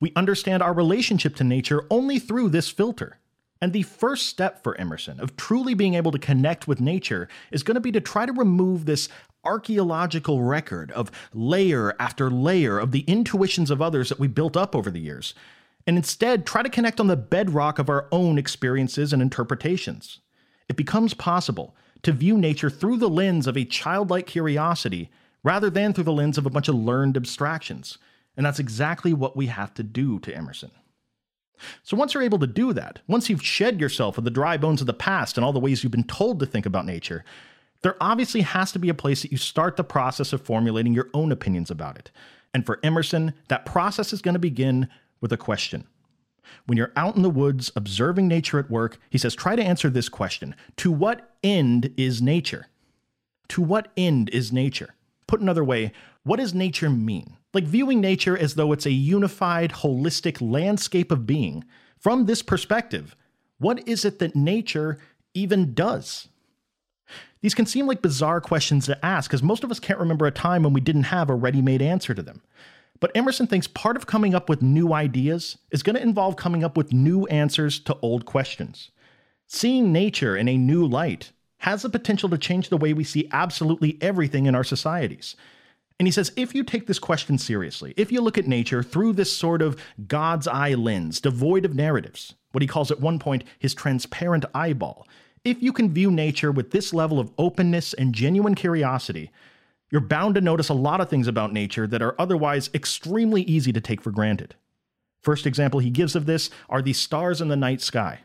We 0.00 0.12
understand 0.16 0.62
our 0.62 0.72
relationship 0.74 1.36
to 1.36 1.44
nature 1.44 1.86
only 1.90 2.18
through 2.18 2.48
this 2.48 2.68
filter. 2.68 3.18
And 3.62 3.72
the 3.72 3.82
first 3.82 4.26
step 4.26 4.62
for 4.62 4.78
Emerson 4.80 5.20
of 5.20 5.36
truly 5.36 5.74
being 5.74 5.94
able 5.94 6.10
to 6.12 6.18
connect 6.18 6.66
with 6.66 6.80
nature 6.80 7.28
is 7.50 7.62
going 7.62 7.74
to 7.74 7.80
be 7.80 7.92
to 7.92 8.00
try 8.00 8.26
to 8.26 8.32
remove 8.32 8.86
this 8.86 9.08
archaeological 9.44 10.42
record 10.42 10.90
of 10.92 11.10
layer 11.32 11.94
after 12.00 12.30
layer 12.30 12.78
of 12.78 12.92
the 12.92 13.04
intuitions 13.06 13.70
of 13.70 13.80
others 13.80 14.08
that 14.08 14.18
we 14.18 14.28
built 14.28 14.56
up 14.56 14.74
over 14.74 14.90
the 14.90 15.00
years, 15.00 15.34
and 15.86 15.96
instead 15.96 16.46
try 16.46 16.62
to 16.62 16.68
connect 16.68 17.00
on 17.00 17.06
the 17.06 17.16
bedrock 17.16 17.78
of 17.78 17.88
our 17.88 18.06
own 18.10 18.38
experiences 18.38 19.12
and 19.12 19.22
interpretations. 19.22 20.20
It 20.68 20.76
becomes 20.76 21.14
possible 21.14 21.74
to 22.02 22.12
view 22.12 22.38
nature 22.38 22.70
through 22.70 22.96
the 22.96 23.08
lens 23.08 23.46
of 23.46 23.56
a 23.56 23.64
childlike 23.64 24.26
curiosity 24.26 25.10
rather 25.42 25.70
than 25.70 25.92
through 25.92 26.04
the 26.04 26.12
lens 26.12 26.38
of 26.38 26.46
a 26.46 26.50
bunch 26.50 26.68
of 26.68 26.74
learned 26.74 27.16
abstractions. 27.16 27.98
And 28.36 28.44
that's 28.44 28.58
exactly 28.58 29.12
what 29.12 29.36
we 29.36 29.46
have 29.46 29.74
to 29.74 29.82
do 29.82 30.18
to 30.20 30.34
Emerson. 30.34 30.70
So 31.82 31.96
once 31.96 32.14
you're 32.14 32.22
able 32.22 32.38
to 32.38 32.46
do 32.46 32.72
that, 32.72 33.00
once 33.06 33.28
you've 33.28 33.44
shed 33.44 33.80
yourself 33.80 34.16
of 34.16 34.24
the 34.24 34.30
dry 34.30 34.56
bones 34.56 34.80
of 34.80 34.86
the 34.86 34.94
past 34.94 35.36
and 35.36 35.44
all 35.44 35.52
the 35.52 35.60
ways 35.60 35.82
you've 35.82 35.92
been 35.92 36.04
told 36.04 36.40
to 36.40 36.46
think 36.46 36.64
about 36.66 36.86
nature, 36.86 37.24
there 37.82 37.96
obviously 38.00 38.42
has 38.42 38.72
to 38.72 38.78
be 38.78 38.88
a 38.88 38.94
place 38.94 39.22
that 39.22 39.32
you 39.32 39.38
start 39.38 39.76
the 39.76 39.84
process 39.84 40.32
of 40.32 40.42
formulating 40.42 40.94
your 40.94 41.08
own 41.14 41.32
opinions 41.32 41.70
about 41.70 41.98
it. 41.98 42.10
And 42.52 42.66
for 42.66 42.80
Emerson, 42.82 43.34
that 43.48 43.66
process 43.66 44.12
is 44.12 44.22
going 44.22 44.34
to 44.34 44.40
begin 44.40 44.88
with 45.20 45.32
a 45.32 45.36
question. 45.36 45.86
When 46.66 46.76
you're 46.76 46.92
out 46.96 47.16
in 47.16 47.22
the 47.22 47.30
woods 47.30 47.70
observing 47.76 48.28
nature 48.28 48.58
at 48.58 48.70
work, 48.70 48.98
he 49.08 49.18
says, 49.18 49.34
try 49.34 49.56
to 49.56 49.62
answer 49.62 49.88
this 49.88 50.08
question 50.08 50.54
To 50.78 50.90
what 50.90 51.34
end 51.42 51.92
is 51.96 52.20
nature? 52.20 52.66
To 53.48 53.62
what 53.62 53.92
end 53.96 54.30
is 54.30 54.52
nature? 54.52 54.94
Put 55.30 55.40
another 55.40 55.62
way, 55.62 55.92
what 56.24 56.40
does 56.40 56.54
nature 56.54 56.90
mean? 56.90 57.36
Like 57.54 57.62
viewing 57.62 58.00
nature 58.00 58.36
as 58.36 58.56
though 58.56 58.72
it's 58.72 58.84
a 58.84 58.90
unified, 58.90 59.70
holistic 59.70 60.38
landscape 60.40 61.12
of 61.12 61.24
being. 61.24 61.62
From 62.00 62.26
this 62.26 62.42
perspective, 62.42 63.14
what 63.58 63.86
is 63.86 64.04
it 64.04 64.18
that 64.18 64.34
nature 64.34 64.98
even 65.32 65.72
does? 65.72 66.26
These 67.42 67.54
can 67.54 67.64
seem 67.64 67.86
like 67.86 68.02
bizarre 68.02 68.40
questions 68.40 68.86
to 68.86 69.06
ask 69.06 69.30
because 69.30 69.40
most 69.40 69.62
of 69.62 69.70
us 69.70 69.78
can't 69.78 70.00
remember 70.00 70.26
a 70.26 70.32
time 70.32 70.64
when 70.64 70.72
we 70.72 70.80
didn't 70.80 71.04
have 71.04 71.30
a 71.30 71.34
ready 71.36 71.62
made 71.62 71.80
answer 71.80 72.12
to 72.12 72.22
them. 72.22 72.42
But 72.98 73.12
Emerson 73.14 73.46
thinks 73.46 73.68
part 73.68 73.96
of 73.96 74.08
coming 74.08 74.34
up 74.34 74.48
with 74.48 74.62
new 74.62 74.92
ideas 74.92 75.58
is 75.70 75.84
going 75.84 75.94
to 75.94 76.02
involve 76.02 76.34
coming 76.34 76.64
up 76.64 76.76
with 76.76 76.92
new 76.92 77.24
answers 77.26 77.78
to 77.84 77.96
old 78.02 78.24
questions. 78.26 78.90
Seeing 79.46 79.92
nature 79.92 80.36
in 80.36 80.48
a 80.48 80.58
new 80.58 80.84
light 80.84 81.30
has 81.60 81.82
the 81.82 81.88
potential 81.88 82.28
to 82.28 82.38
change 82.38 82.68
the 82.68 82.76
way 82.76 82.92
we 82.92 83.04
see 83.04 83.28
absolutely 83.32 83.98
everything 84.00 84.46
in 84.46 84.54
our 84.54 84.64
societies. 84.64 85.36
And 85.98 86.06
he 86.06 86.12
says, 86.12 86.32
if 86.34 86.54
you 86.54 86.64
take 86.64 86.86
this 86.86 86.98
question 86.98 87.36
seriously, 87.36 87.92
if 87.96 88.10
you 88.10 88.22
look 88.22 88.38
at 88.38 88.46
nature 88.46 88.82
through 88.82 89.12
this 89.12 89.30
sort 89.30 89.60
of 89.60 89.80
God's 90.08 90.48
eye 90.48 90.72
lens, 90.72 91.20
devoid 91.20 91.66
of 91.66 91.74
narratives, 91.74 92.34
what 92.52 92.62
he 92.62 92.68
calls 92.68 92.90
at 92.90 93.00
one 93.00 93.18
point 93.18 93.44
his 93.58 93.74
transparent 93.74 94.46
eyeball, 94.54 95.06
if 95.44 95.62
you 95.62 95.72
can 95.72 95.92
view 95.92 96.10
nature 96.10 96.50
with 96.50 96.70
this 96.70 96.94
level 96.94 97.20
of 97.20 97.30
openness 97.36 97.92
and 97.92 98.14
genuine 98.14 98.54
curiosity, 98.54 99.30
you're 99.90 100.00
bound 100.00 100.36
to 100.36 100.40
notice 100.40 100.70
a 100.70 100.74
lot 100.74 101.02
of 101.02 101.10
things 101.10 101.26
about 101.26 101.52
nature 101.52 101.86
that 101.86 102.00
are 102.00 102.18
otherwise 102.18 102.70
extremely 102.72 103.42
easy 103.42 103.72
to 103.72 103.80
take 103.80 104.00
for 104.00 104.10
granted. 104.10 104.54
First 105.20 105.46
example 105.46 105.80
he 105.80 105.90
gives 105.90 106.16
of 106.16 106.24
this 106.24 106.48
are 106.70 106.80
the 106.80 106.94
stars 106.94 107.42
in 107.42 107.48
the 107.48 107.56
night 107.56 107.82
sky. 107.82 108.20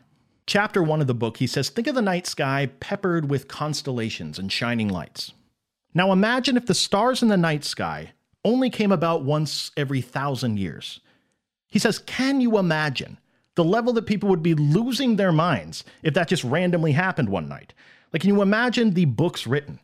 Chapter 0.46 0.80
1 0.80 1.00
of 1.00 1.08
the 1.08 1.14
book, 1.14 1.38
he 1.38 1.46
says, 1.48 1.68
Think 1.68 1.88
of 1.88 1.96
the 1.96 2.02
night 2.02 2.24
sky 2.24 2.70
peppered 2.78 3.28
with 3.28 3.48
constellations 3.48 4.38
and 4.38 4.50
shining 4.50 4.88
lights. 4.88 5.32
Now 5.92 6.12
imagine 6.12 6.56
if 6.56 6.66
the 6.66 6.74
stars 6.74 7.20
in 7.20 7.28
the 7.28 7.36
night 7.36 7.64
sky 7.64 8.12
only 8.44 8.70
came 8.70 8.92
about 8.92 9.24
once 9.24 9.72
every 9.76 10.00
thousand 10.00 10.58
years. 10.60 11.00
He 11.66 11.80
says, 11.80 11.98
Can 11.98 12.40
you 12.40 12.58
imagine 12.58 13.18
the 13.56 13.64
level 13.64 13.92
that 13.94 14.06
people 14.06 14.28
would 14.28 14.42
be 14.42 14.54
losing 14.54 15.16
their 15.16 15.32
minds 15.32 15.82
if 16.04 16.14
that 16.14 16.28
just 16.28 16.44
randomly 16.44 16.92
happened 16.92 17.28
one 17.28 17.48
night? 17.48 17.74
Like, 18.12 18.22
can 18.22 18.32
you 18.32 18.40
imagine 18.40 18.92
the 18.92 19.06
books 19.06 19.48
written? 19.48 19.80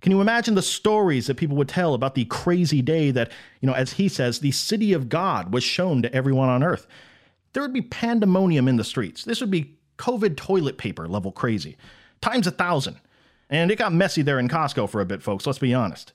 Can 0.00 0.12
you 0.12 0.22
imagine 0.22 0.54
the 0.54 0.62
stories 0.62 1.26
that 1.26 1.36
people 1.36 1.56
would 1.58 1.68
tell 1.68 1.92
about 1.92 2.14
the 2.14 2.24
crazy 2.24 2.80
day 2.80 3.10
that, 3.10 3.30
you 3.60 3.66
know, 3.66 3.74
as 3.74 3.92
he 3.92 4.08
says, 4.08 4.38
the 4.38 4.52
city 4.52 4.94
of 4.94 5.10
God 5.10 5.52
was 5.52 5.62
shown 5.62 6.00
to 6.00 6.14
everyone 6.14 6.48
on 6.48 6.62
earth? 6.62 6.86
There 7.52 7.62
would 7.62 7.74
be 7.74 7.82
pandemonium 7.82 8.66
in 8.66 8.76
the 8.76 8.84
streets. 8.84 9.24
This 9.24 9.42
would 9.42 9.50
be 9.50 9.76
COVID 10.00 10.36
toilet 10.36 10.78
paper 10.78 11.06
level 11.06 11.30
crazy, 11.30 11.76
times 12.20 12.46
a 12.46 12.50
thousand. 12.50 12.96
And 13.50 13.70
it 13.70 13.76
got 13.76 13.92
messy 13.92 14.22
there 14.22 14.38
in 14.38 14.48
Costco 14.48 14.88
for 14.88 15.00
a 15.00 15.06
bit, 15.06 15.22
folks, 15.22 15.46
let's 15.46 15.58
be 15.58 15.74
honest. 15.74 16.12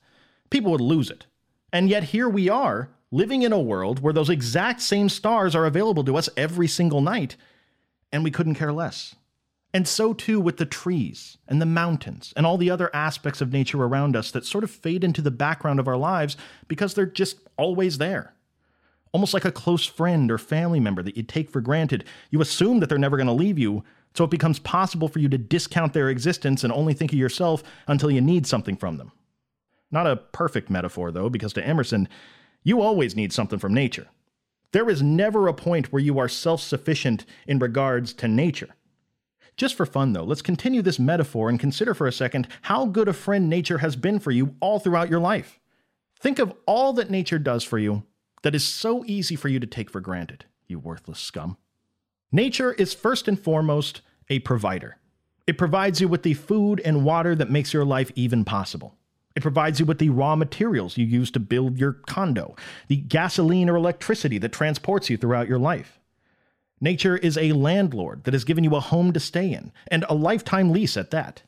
People 0.50 0.72
would 0.72 0.82
lose 0.82 1.10
it. 1.10 1.28
And 1.72 1.90
yet 1.90 2.06
here 2.06 2.28
we 2.28 2.50
are, 2.50 2.90
living 3.12 3.44
in 3.44 3.54
a 3.54 3.60
world 3.60 4.00
where 4.00 4.14
those 4.14 4.30
exact 4.30 4.82
same 4.82 5.10
stars 5.10 5.56
are 5.56 5.66
available 5.66 6.04
to 6.04 6.18
us 6.18 6.30
every 6.36 6.68
single 6.68 7.02
night, 7.02 7.36
and 8.12 8.24
we 8.24 8.32
couldn't 8.32 8.56
care 8.56 8.74
less. 8.74 9.16
And 9.74 9.88
so 9.88 10.14
too 10.14 10.40
with 10.40 10.58
the 10.58 10.66
trees 10.66 11.38
and 11.48 11.62
the 11.62 11.66
mountains 11.66 12.34
and 12.38 12.46
all 12.46 12.58
the 12.58 12.70
other 12.70 12.90
aspects 12.96 13.42
of 13.42 13.52
nature 13.52 13.84
around 13.84 14.16
us 14.16 14.32
that 14.32 14.46
sort 14.46 14.64
of 14.64 14.72
fade 14.72 15.04
into 15.04 15.22
the 15.22 15.32
background 15.32 15.82
of 15.82 15.88
our 15.88 15.98
lives 15.98 16.38
because 16.70 16.94
they're 16.94 17.06
just 17.06 17.40
always 17.58 17.98
there. 17.98 18.35
Almost 19.12 19.34
like 19.34 19.46
a 19.46 19.52
close 19.52 19.86
friend 19.86 20.30
or 20.32 20.38
family 20.38 20.80
member 20.80 21.02
that 21.02 21.16
you 21.16 21.24
take 21.24 21.50
for 21.50 21.62
granted. 21.62 22.04
You 22.32 22.42
assume 22.42 22.80
that 22.80 22.90
they're 22.90 22.98
never 22.98 23.18
going 23.18 23.28
to 23.28 23.34
leave 23.34 23.58
you, 23.58 23.84
so 24.14 24.24
it 24.24 24.30
becomes 24.30 24.60
possible 24.60 25.08
for 25.08 25.20
you 25.20 25.30
to 25.30 25.38
discount 25.38 25.94
their 25.94 26.10
existence 26.10 26.64
and 26.64 26.72
only 26.74 26.94
think 26.94 27.14
of 27.14 27.20
yourself 27.20 27.64
until 27.88 28.12
you 28.12 28.22
need 28.22 28.46
something 28.46 28.76
from 28.76 28.98
them. 28.98 29.12
Not 29.92 30.08
a 30.08 30.18
perfect 30.18 30.70
metaphor, 30.70 31.12
though, 31.12 31.30
because 31.30 31.54
to 31.54 31.66
Emerson, 31.66 32.10
you 32.64 32.82
always 32.82 33.16
need 33.16 33.32
something 33.32 33.60
from 33.60 33.74
nature. 33.74 34.08
There 34.72 34.90
is 34.90 35.02
never 35.02 35.48
a 35.48 35.54
point 35.54 35.94
where 35.94 36.02
you 36.02 36.20
are 36.20 36.28
self 36.28 36.62
sufficient 36.62 37.26
in 37.48 37.60
regards 37.60 38.12
to 38.16 38.28
nature. 38.28 38.76
Just 39.58 39.76
for 39.76 39.86
fun, 39.86 40.12
though, 40.12 40.24
let's 40.24 40.42
continue 40.42 40.82
this 40.82 41.00
metaphor 41.00 41.48
and 41.50 41.60
consider 41.60 41.94
for 41.94 42.08
a 42.08 42.12
second 42.12 42.48
how 42.64 42.86
good 42.86 43.08
a 43.08 43.14
friend 43.14 43.50
nature 43.50 43.78
has 43.78 43.96
been 43.96 44.20
for 44.20 44.32
you 44.32 44.56
all 44.60 44.80
throughout 44.80 45.10
your 45.10 45.20
life. 45.20 45.60
Think 46.20 46.40
of 46.40 46.54
all 46.66 46.92
that 46.94 47.10
nature 47.10 47.40
does 47.40 47.64
for 47.64 47.78
you 47.78 48.04
that 48.46 48.54
is 48.54 48.64
so 48.64 49.04
easy 49.08 49.36
for 49.36 49.50
you 49.50 49.60
to 49.60 49.66
take 49.66 49.90
for 49.90 50.00
granted, 50.00 50.46
you 50.68 50.78
worthless 50.78 51.18
scum. 51.18 51.58
Nature 52.32 52.74
is 52.74 52.94
first 52.94 53.28
and 53.28 53.40
foremost 53.40 54.02
a 54.30 54.38
provider. 54.38 54.98
It 55.48 55.58
provides 55.58 56.00
you 56.00 56.08
with 56.08 56.22
the 56.22 56.36
food 56.36 56.80
and 56.86 57.04
water 57.04 57.34
that 57.34 57.50
makes 57.50 57.74
your 57.74 57.84
life 57.84 58.12
even 58.14 58.46
possible. 58.46 58.94
It 59.36 59.42
provides 59.42 59.80
you 59.80 59.88
with 59.88 59.98
the 59.98 60.10
raw 60.10 60.36
materials 60.36 60.96
you 60.96 61.08
use 61.08 61.32
to 61.32 61.40
build 61.40 61.80
your 61.80 61.94
condo, 61.94 62.56
the 62.88 62.98
gasoline 62.98 63.68
or 63.68 63.78
electricity 63.78 64.38
that 64.38 64.54
transports 64.54 65.10
you 65.10 65.18
throughout 65.18 65.48
your 65.48 65.58
life. 65.58 66.00
Nature 66.80 67.18
is 67.18 67.40
a 67.40 67.54
landlord 67.54 68.26
that 68.26 68.36
has 68.36 68.44
given 68.44 68.64
you 68.64 68.76
a 68.76 68.80
home 68.80 69.12
to 69.12 69.20
stay 69.20 69.52
in, 69.52 69.72
and 69.88 70.06
a 70.08 70.14
lifetime 70.14 70.70
lease 70.70 70.98
at 70.98 71.10
that. 71.10 71.42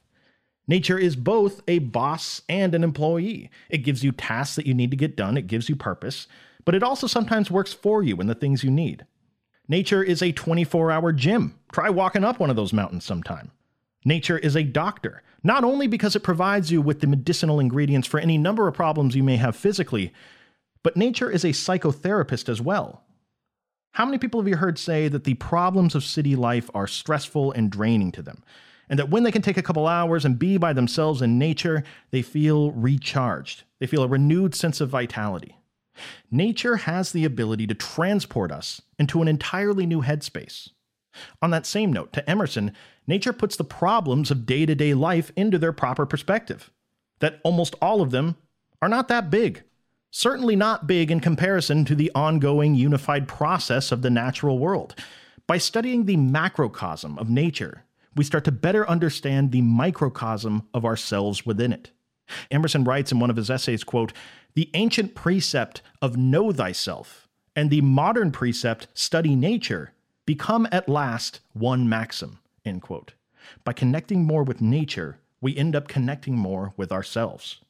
Nature 0.68 0.98
is 0.98 1.16
both 1.16 1.62
a 1.68 1.78
boss 1.78 2.42
and 2.50 2.74
an 2.74 2.84
employee. 2.84 3.52
It 3.70 3.84
gives 3.84 4.04
you 4.04 4.12
tasks 4.12 4.56
that 4.56 4.66
you 4.66 4.74
need 4.74 4.90
to 4.90 4.98
get 4.98 5.16
done, 5.16 5.38
it 5.38 5.46
gives 5.46 5.70
you 5.70 5.76
purpose, 5.76 6.26
but 6.68 6.76
it 6.76 6.84
also 6.84 7.08
sometimes 7.08 7.50
works 7.50 7.72
for 7.72 8.04
you 8.04 8.18
in 8.18 8.28
the 8.28 8.36
things 8.36 8.62
you 8.62 8.70
need. 8.70 9.06
Nature 9.70 10.04
is 10.04 10.22
a 10.22 10.34
24 10.34 10.92
hour 10.92 11.14
gym. 11.14 11.58
Try 11.72 11.90
walking 11.90 12.26
up 12.26 12.42
one 12.42 12.50
of 12.50 12.58
those 12.58 12.74
mountains 12.74 13.06
sometime. 13.06 13.52
Nature 14.04 14.38
is 14.38 14.58
a 14.58 14.64
doctor, 14.64 15.24
not 15.42 15.64
only 15.64 15.88
because 15.88 16.14
it 16.14 16.24
provides 16.24 16.70
you 16.70 16.82
with 16.82 17.00
the 17.00 17.08
medicinal 17.08 17.62
ingredients 17.62 18.06
for 18.06 18.20
any 18.20 18.38
number 18.38 18.68
of 18.68 18.74
problems 18.74 19.16
you 19.16 19.24
may 19.24 19.38
have 19.38 19.56
physically, 19.56 20.12
but 20.84 20.98
nature 20.98 21.32
is 21.32 21.46
a 21.46 21.52
psychotherapist 21.52 22.50
as 22.50 22.62
well. 22.62 23.02
How 23.94 24.04
many 24.04 24.18
people 24.18 24.42
have 24.42 24.50
you 24.50 24.58
heard 24.58 24.78
say 24.78 25.08
that 25.08 25.24
the 25.24 25.36
problems 25.36 25.96
of 25.96 26.04
city 26.04 26.36
life 26.36 26.70
are 26.74 26.86
stressful 26.86 27.54
and 27.54 27.72
draining 27.72 28.12
to 28.12 28.22
them? 28.22 28.44
And 28.90 29.00
that 29.00 29.10
when 29.10 29.24
they 29.24 29.32
can 29.32 29.42
take 29.42 29.58
a 29.58 29.64
couple 29.64 29.88
hours 29.88 30.26
and 30.26 30.38
be 30.38 30.58
by 30.58 30.74
themselves 30.74 31.22
in 31.22 31.40
nature, 31.40 31.86
they 32.12 32.22
feel 32.22 32.72
recharged. 32.72 33.64
They 33.80 33.88
feel 33.88 34.04
a 34.04 34.10
renewed 34.10 34.54
sense 34.54 34.82
of 34.82 34.90
vitality. 34.90 35.57
Nature 36.32 36.78
has 36.78 37.12
the 37.12 37.26
ability 37.26 37.68
to 37.68 37.74
transport 37.74 38.52
us 38.52 38.82
into 39.00 39.22
an 39.22 39.28
entirely 39.28 39.86
new 39.86 40.02
headspace. 40.02 40.70
On 41.42 41.50
that 41.52 41.66
same 41.66 41.92
note, 41.92 42.14
to 42.14 42.30
Emerson, 42.30 42.74
nature 43.08 43.34
puts 43.34 43.56
the 43.56 43.64
problems 43.64 44.30
of 44.30 44.46
day 44.46 44.66
to 44.66 44.76
day 44.76 44.94
life 44.94 45.32
into 45.36 45.58
their 45.58 45.74
proper 45.74 46.06
perspective. 46.06 46.72
That 47.20 47.40
almost 47.44 47.76
all 47.82 48.02
of 48.02 48.12
them 48.12 48.38
are 48.82 48.90
not 48.90 49.08
that 49.08 49.30
big 49.32 49.64
certainly 50.12 50.56
not 50.56 50.88
big 50.88 51.12
in 51.12 51.20
comparison 51.20 51.86
to 51.86 51.96
the 51.96 52.12
ongoing 52.16 52.76
unified 52.76 53.28
process 53.28 53.92
of 53.92 54.02
the 54.02 54.10
natural 54.10 54.58
world. 54.58 54.96
By 55.46 55.58
studying 55.58 56.06
the 56.06 56.18
macrocosm 56.18 57.18
of 57.18 57.30
nature, 57.30 57.86
we 58.16 58.24
start 58.24 58.44
to 58.46 58.52
better 58.52 58.90
understand 58.90 59.52
the 59.52 59.62
microcosm 59.62 60.68
of 60.74 60.86
ourselves 60.86 61.46
within 61.46 61.72
it. 61.72 61.92
Emerson 62.52 62.84
writes 62.84 63.12
in 63.12 63.20
one 63.20 63.30
of 63.30 63.36
his 63.36 63.50
essays, 63.50 63.84
quote, 63.84 64.12
"The 64.58 64.72
ancient 64.74 65.14
precept 65.14 65.84
of 66.02 66.18
know 66.18 66.52
thyself 66.52 67.28
and 67.56 67.70
the 67.70 67.82
modern 67.82 68.32
precept 68.32 68.88
study 68.96 69.36
nature 69.36 69.94
become 70.26 70.68
at 70.72 70.90
last 70.90 71.42
one 71.54 71.88
maxim." 71.88 72.40
End 72.66 72.82
quote. 72.82 73.14
By 73.64 73.74
connecting 73.74 74.26
more 74.26 74.42
with 74.42 74.60
nature, 74.60 75.20
we 75.42 75.56
end 75.56 75.76
up 75.76 75.88
connecting 75.88 76.36
more 76.36 76.74
with 76.76 76.92
ourselves. 76.92 77.62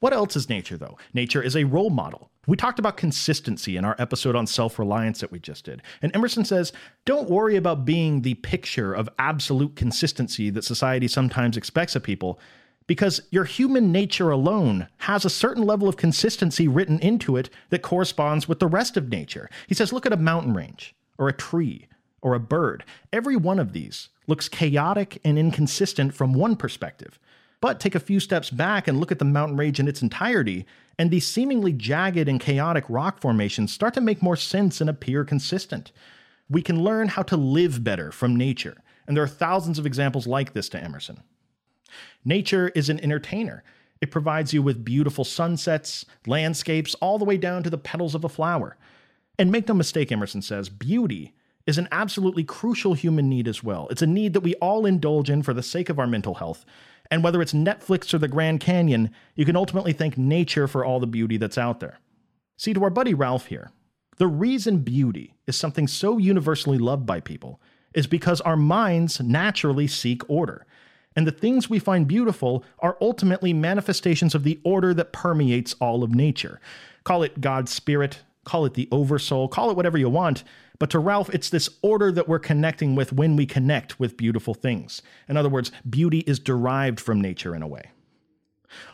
What 0.00 0.12
else 0.12 0.36
is 0.36 0.50
nature, 0.50 0.76
though? 0.76 0.98
Nature 1.14 1.42
is 1.42 1.56
a 1.56 1.64
role 1.64 1.88
model. 1.88 2.30
We 2.46 2.54
talked 2.54 2.78
about 2.78 2.98
consistency 2.98 3.78
in 3.78 3.86
our 3.86 3.96
episode 3.98 4.36
on 4.36 4.46
self 4.46 4.78
reliance 4.78 5.20
that 5.20 5.32
we 5.32 5.38
just 5.38 5.64
did. 5.64 5.80
And 6.02 6.14
Emerson 6.14 6.44
says, 6.44 6.70
don't 7.06 7.30
worry 7.30 7.56
about 7.56 7.86
being 7.86 8.20
the 8.20 8.34
picture 8.34 8.92
of 8.92 9.08
absolute 9.18 9.74
consistency 9.74 10.50
that 10.50 10.64
society 10.64 11.08
sometimes 11.08 11.56
expects 11.56 11.96
of 11.96 12.02
people, 12.02 12.38
because 12.90 13.22
your 13.30 13.44
human 13.44 13.92
nature 13.92 14.30
alone 14.32 14.88
has 14.96 15.24
a 15.24 15.30
certain 15.30 15.62
level 15.62 15.88
of 15.88 15.96
consistency 15.96 16.66
written 16.66 16.98
into 16.98 17.36
it 17.36 17.48
that 17.68 17.82
corresponds 17.82 18.48
with 18.48 18.58
the 18.58 18.66
rest 18.66 18.96
of 18.96 19.08
nature. 19.08 19.48
He 19.68 19.76
says, 19.76 19.92
look 19.92 20.06
at 20.06 20.12
a 20.12 20.16
mountain 20.16 20.54
range, 20.54 20.92
or 21.16 21.28
a 21.28 21.32
tree, 21.32 21.86
or 22.20 22.34
a 22.34 22.40
bird. 22.40 22.82
Every 23.12 23.36
one 23.36 23.60
of 23.60 23.72
these 23.72 24.08
looks 24.26 24.48
chaotic 24.48 25.20
and 25.24 25.38
inconsistent 25.38 26.14
from 26.14 26.34
one 26.34 26.56
perspective. 26.56 27.20
But 27.60 27.78
take 27.78 27.94
a 27.94 28.00
few 28.00 28.18
steps 28.18 28.50
back 28.50 28.88
and 28.88 28.98
look 28.98 29.12
at 29.12 29.20
the 29.20 29.24
mountain 29.24 29.56
range 29.56 29.78
in 29.78 29.86
its 29.86 30.02
entirety, 30.02 30.66
and 30.98 31.12
these 31.12 31.28
seemingly 31.28 31.72
jagged 31.72 32.28
and 32.28 32.40
chaotic 32.40 32.86
rock 32.88 33.20
formations 33.20 33.72
start 33.72 33.94
to 33.94 34.00
make 34.00 34.20
more 34.20 34.34
sense 34.34 34.80
and 34.80 34.90
appear 34.90 35.24
consistent. 35.24 35.92
We 36.48 36.60
can 36.60 36.82
learn 36.82 37.06
how 37.06 37.22
to 37.22 37.36
live 37.36 37.84
better 37.84 38.10
from 38.10 38.34
nature, 38.34 38.78
and 39.06 39.16
there 39.16 39.22
are 39.22 39.28
thousands 39.28 39.78
of 39.78 39.86
examples 39.86 40.26
like 40.26 40.54
this 40.54 40.68
to 40.70 40.82
Emerson. 40.82 41.22
Nature 42.24 42.68
is 42.74 42.88
an 42.88 43.00
entertainer. 43.00 43.62
It 44.00 44.10
provides 44.10 44.52
you 44.52 44.62
with 44.62 44.84
beautiful 44.84 45.24
sunsets, 45.24 46.06
landscapes, 46.26 46.94
all 46.96 47.18
the 47.18 47.24
way 47.24 47.36
down 47.36 47.62
to 47.62 47.70
the 47.70 47.78
petals 47.78 48.14
of 48.14 48.24
a 48.24 48.28
flower. 48.28 48.76
And 49.38 49.50
make 49.50 49.68
no 49.68 49.74
mistake, 49.74 50.10
Emerson 50.10 50.42
says, 50.42 50.68
beauty 50.68 51.34
is 51.66 51.78
an 51.78 51.88
absolutely 51.92 52.44
crucial 52.44 52.94
human 52.94 53.28
need 53.28 53.46
as 53.46 53.62
well. 53.62 53.88
It's 53.90 54.02
a 54.02 54.06
need 54.06 54.32
that 54.32 54.40
we 54.40 54.54
all 54.56 54.86
indulge 54.86 55.30
in 55.30 55.42
for 55.42 55.54
the 55.54 55.62
sake 55.62 55.88
of 55.88 55.98
our 55.98 56.06
mental 56.06 56.34
health, 56.34 56.64
and 57.10 57.22
whether 57.24 57.42
it's 57.42 57.52
Netflix 57.52 58.14
or 58.14 58.18
the 58.18 58.28
Grand 58.28 58.60
Canyon, 58.60 59.10
you 59.34 59.44
can 59.44 59.56
ultimately 59.56 59.92
thank 59.92 60.16
nature 60.16 60.68
for 60.68 60.84
all 60.84 61.00
the 61.00 61.06
beauty 61.06 61.36
that's 61.36 61.58
out 61.58 61.80
there. 61.80 61.98
See, 62.56 62.72
to 62.72 62.84
our 62.84 62.90
buddy 62.90 63.14
Ralph 63.14 63.46
here, 63.46 63.70
the 64.18 64.26
reason 64.26 64.78
beauty 64.78 65.34
is 65.46 65.56
something 65.56 65.88
so 65.88 66.18
universally 66.18 66.78
loved 66.78 67.06
by 67.06 67.20
people 67.20 67.60
is 67.94 68.06
because 68.06 68.40
our 68.42 68.56
minds 68.56 69.20
naturally 69.20 69.86
seek 69.86 70.28
order. 70.28 70.66
And 71.16 71.26
the 71.26 71.32
things 71.32 71.68
we 71.68 71.78
find 71.78 72.06
beautiful 72.06 72.64
are 72.78 72.96
ultimately 73.00 73.52
manifestations 73.52 74.34
of 74.34 74.44
the 74.44 74.60
order 74.64 74.94
that 74.94 75.12
permeates 75.12 75.74
all 75.80 76.04
of 76.04 76.14
nature. 76.14 76.60
Call 77.04 77.22
it 77.22 77.40
God's 77.40 77.72
spirit, 77.72 78.20
call 78.44 78.64
it 78.64 78.74
the 78.74 78.88
oversoul, 78.92 79.48
call 79.48 79.70
it 79.70 79.76
whatever 79.76 79.98
you 79.98 80.08
want, 80.08 80.44
but 80.80 80.90
to 80.90 80.98
Ralph, 80.98 81.28
it's 81.30 81.50
this 81.50 81.68
order 81.82 82.10
that 82.10 82.26
we're 82.26 82.38
connecting 82.38 82.94
with 82.94 83.12
when 83.12 83.36
we 83.36 83.44
connect 83.44 84.00
with 84.00 84.16
beautiful 84.16 84.54
things. 84.54 85.02
In 85.28 85.36
other 85.36 85.50
words, 85.50 85.70
beauty 85.88 86.20
is 86.20 86.38
derived 86.38 86.98
from 86.98 87.20
nature 87.20 87.54
in 87.54 87.62
a 87.62 87.68
way. 87.68 87.90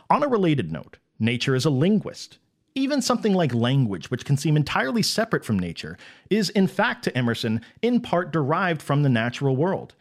On 0.09 0.21
a 0.21 0.27
related 0.27 0.71
note, 0.71 0.97
nature 1.17 1.55
is 1.55 1.65
a 1.65 1.69
linguist. 1.69 2.39
Even 2.75 3.01
something 3.01 3.33
like 3.33 3.53
language, 3.53 4.11
which 4.11 4.25
can 4.25 4.35
seem 4.37 4.57
entirely 4.57 5.01
separate 5.01 5.45
from 5.45 5.57
nature, 5.57 5.97
is 6.29 6.49
in 6.49 6.67
fact 6.67 7.03
to 7.05 7.17
Emerson 7.17 7.61
in 7.81 8.01
part 8.01 8.33
derived 8.33 8.81
from 8.81 9.03
the 9.03 9.09
natural 9.09 9.55
world. 9.55 9.95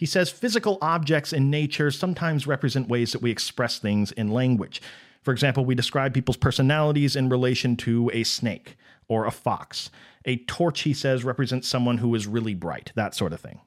He 0.00 0.06
says 0.06 0.30
physical 0.30 0.78
objects 0.80 1.30
in 1.30 1.50
nature 1.50 1.90
sometimes 1.90 2.46
represent 2.46 2.88
ways 2.88 3.12
that 3.12 3.20
we 3.20 3.30
express 3.30 3.78
things 3.78 4.12
in 4.12 4.30
language. 4.30 4.80
For 5.20 5.30
example, 5.30 5.66
we 5.66 5.74
describe 5.74 6.14
people's 6.14 6.38
personalities 6.38 7.16
in 7.16 7.28
relation 7.28 7.76
to 7.76 8.10
a 8.14 8.24
snake 8.24 8.78
or 9.08 9.26
a 9.26 9.30
fox. 9.30 9.90
A 10.24 10.38
torch, 10.38 10.80
he 10.80 10.94
says, 10.94 11.22
represents 11.22 11.68
someone 11.68 11.98
who 11.98 12.14
is 12.14 12.26
really 12.26 12.54
bright, 12.54 12.92
that 12.94 13.14
sort 13.14 13.34
of 13.34 13.40
thing. 13.40 13.60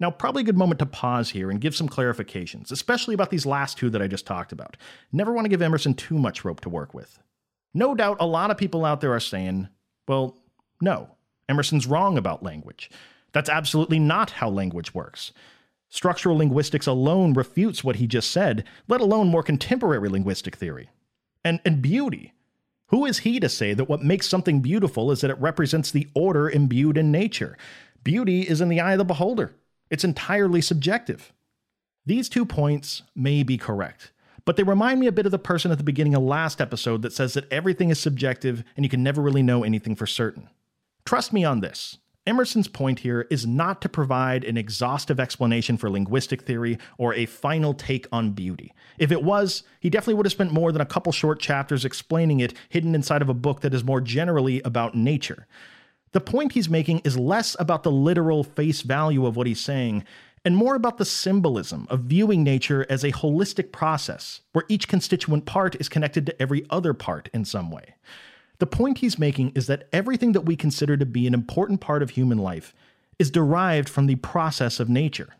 Now, 0.00 0.10
probably 0.10 0.42
a 0.42 0.46
good 0.46 0.58
moment 0.58 0.80
to 0.80 0.86
pause 0.86 1.30
here 1.30 1.48
and 1.48 1.60
give 1.60 1.76
some 1.76 1.88
clarifications, 1.88 2.72
especially 2.72 3.14
about 3.14 3.30
these 3.30 3.46
last 3.46 3.78
two 3.78 3.88
that 3.90 4.02
I 4.02 4.08
just 4.08 4.26
talked 4.26 4.50
about. 4.50 4.76
Never 5.12 5.32
want 5.32 5.44
to 5.44 5.48
give 5.48 5.62
Emerson 5.62 5.94
too 5.94 6.18
much 6.18 6.44
rope 6.44 6.60
to 6.62 6.68
work 6.68 6.92
with. 6.92 7.20
No 7.72 7.94
doubt 7.94 8.16
a 8.18 8.26
lot 8.26 8.50
of 8.50 8.58
people 8.58 8.84
out 8.84 9.00
there 9.00 9.14
are 9.14 9.20
saying, 9.20 9.68
well, 10.08 10.36
no, 10.80 11.10
Emerson's 11.48 11.86
wrong 11.86 12.18
about 12.18 12.42
language. 12.42 12.90
That's 13.30 13.48
absolutely 13.48 14.00
not 14.00 14.30
how 14.32 14.50
language 14.50 14.92
works. 14.92 15.30
Structural 15.88 16.36
linguistics 16.36 16.86
alone 16.86 17.32
refutes 17.32 17.82
what 17.82 17.96
he 17.96 18.06
just 18.06 18.30
said, 18.30 18.64
let 18.88 19.00
alone 19.00 19.28
more 19.28 19.42
contemporary 19.42 20.08
linguistic 20.08 20.56
theory. 20.56 20.90
And, 21.44 21.60
and 21.64 21.80
beauty. 21.80 22.34
Who 22.88 23.04
is 23.04 23.18
he 23.18 23.40
to 23.40 23.48
say 23.48 23.74
that 23.74 23.88
what 23.88 24.02
makes 24.02 24.28
something 24.28 24.60
beautiful 24.60 25.10
is 25.10 25.20
that 25.20 25.30
it 25.30 25.38
represents 25.38 25.90
the 25.90 26.08
order 26.14 26.48
imbued 26.48 26.98
in 26.98 27.10
nature? 27.10 27.56
Beauty 28.04 28.42
is 28.42 28.60
in 28.60 28.68
the 28.68 28.80
eye 28.80 28.92
of 28.92 28.98
the 28.98 29.04
beholder, 29.04 29.54
it's 29.90 30.04
entirely 30.04 30.60
subjective. 30.60 31.32
These 32.04 32.28
two 32.28 32.46
points 32.46 33.02
may 33.14 33.42
be 33.42 33.58
correct, 33.58 34.12
but 34.46 34.56
they 34.56 34.62
remind 34.62 35.00
me 35.00 35.06
a 35.06 35.12
bit 35.12 35.26
of 35.26 35.32
the 35.32 35.38
person 35.38 35.70
at 35.70 35.76
the 35.76 35.84
beginning 35.84 36.14
of 36.14 36.22
last 36.22 36.60
episode 36.60 37.02
that 37.02 37.12
says 37.12 37.34
that 37.34 37.50
everything 37.52 37.90
is 37.90 37.98
subjective 37.98 38.64
and 38.76 38.84
you 38.84 38.88
can 38.88 39.02
never 39.02 39.20
really 39.20 39.42
know 39.42 39.62
anything 39.62 39.94
for 39.94 40.06
certain. 40.06 40.48
Trust 41.04 41.34
me 41.34 41.44
on 41.44 41.60
this 41.60 41.98
Emerson's 42.28 42.68
point 42.68 42.98
here 42.98 43.26
is 43.30 43.46
not 43.46 43.80
to 43.80 43.88
provide 43.88 44.44
an 44.44 44.58
exhaustive 44.58 45.18
explanation 45.18 45.78
for 45.78 45.88
linguistic 45.88 46.42
theory 46.42 46.76
or 46.98 47.14
a 47.14 47.24
final 47.24 47.72
take 47.72 48.06
on 48.12 48.32
beauty. 48.32 48.74
If 48.98 49.10
it 49.10 49.22
was, 49.22 49.62
he 49.80 49.88
definitely 49.88 50.14
would 50.14 50.26
have 50.26 50.32
spent 50.32 50.52
more 50.52 50.70
than 50.70 50.82
a 50.82 50.86
couple 50.86 51.10
short 51.10 51.40
chapters 51.40 51.86
explaining 51.86 52.40
it 52.40 52.52
hidden 52.68 52.94
inside 52.94 53.22
of 53.22 53.30
a 53.30 53.34
book 53.34 53.62
that 53.62 53.72
is 53.72 53.82
more 53.82 54.02
generally 54.02 54.60
about 54.60 54.94
nature. 54.94 55.46
The 56.12 56.20
point 56.20 56.52
he's 56.52 56.68
making 56.68 56.98
is 56.98 57.16
less 57.16 57.56
about 57.58 57.82
the 57.82 57.90
literal 57.90 58.44
face 58.44 58.82
value 58.82 59.24
of 59.24 59.34
what 59.34 59.46
he's 59.46 59.60
saying 59.60 60.04
and 60.44 60.54
more 60.54 60.74
about 60.74 60.98
the 60.98 61.06
symbolism 61.06 61.86
of 61.88 62.00
viewing 62.00 62.44
nature 62.44 62.84
as 62.90 63.04
a 63.04 63.12
holistic 63.12 63.72
process 63.72 64.42
where 64.52 64.66
each 64.68 64.86
constituent 64.86 65.46
part 65.46 65.76
is 65.80 65.88
connected 65.88 66.26
to 66.26 66.42
every 66.42 66.66
other 66.68 66.92
part 66.92 67.30
in 67.32 67.46
some 67.46 67.70
way. 67.70 67.94
The 68.58 68.66
point 68.66 68.98
he's 68.98 69.18
making 69.18 69.52
is 69.54 69.66
that 69.68 69.88
everything 69.92 70.32
that 70.32 70.42
we 70.42 70.56
consider 70.56 70.96
to 70.96 71.06
be 71.06 71.26
an 71.26 71.34
important 71.34 71.80
part 71.80 72.02
of 72.02 72.10
human 72.10 72.38
life 72.38 72.74
is 73.18 73.30
derived 73.30 73.88
from 73.88 74.06
the 74.06 74.16
process 74.16 74.80
of 74.80 74.88
nature. 74.88 75.34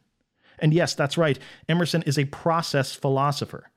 And 0.59 0.75
yes, 0.75 0.95
that's 0.95 1.19
right, 1.19 1.39
Emerson 1.69 2.03
is 2.03 2.19
a 2.19 2.25
process 2.27 2.93
philosopher. 2.93 3.71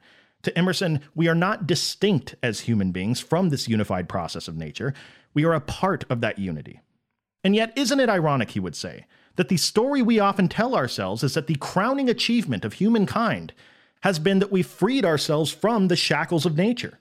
To 0.43 0.57
Emerson, 0.57 1.01
we 1.13 1.27
are 1.27 1.35
not 1.35 1.67
distinct 1.67 2.35
as 2.41 2.61
human 2.61 2.91
beings 2.91 3.19
from 3.19 3.49
this 3.49 3.67
unified 3.67 4.09
process 4.09 4.47
of 4.47 4.57
nature, 4.57 4.93
we 5.33 5.45
are 5.45 5.53
a 5.53 5.61
part 5.61 6.03
of 6.09 6.21
that 6.21 6.39
unity. 6.39 6.81
And 7.43 7.55
yet, 7.55 7.73
isn't 7.77 7.99
it 7.99 8.09
ironic, 8.09 8.51
he 8.51 8.59
would 8.59 8.75
say, 8.75 9.05
that 9.35 9.49
the 9.49 9.57
story 9.57 10.01
we 10.01 10.19
often 10.19 10.47
tell 10.47 10.75
ourselves 10.75 11.23
is 11.23 11.35
that 11.35 11.47
the 11.47 11.55
crowning 11.55 12.09
achievement 12.09 12.65
of 12.65 12.73
humankind 12.73 13.53
has 14.01 14.19
been 14.19 14.39
that 14.39 14.51
we 14.51 14.61
freed 14.63 15.05
ourselves 15.05 15.51
from 15.51 15.87
the 15.87 15.95
shackles 15.95 16.45
of 16.45 16.57
nature? 16.57 16.99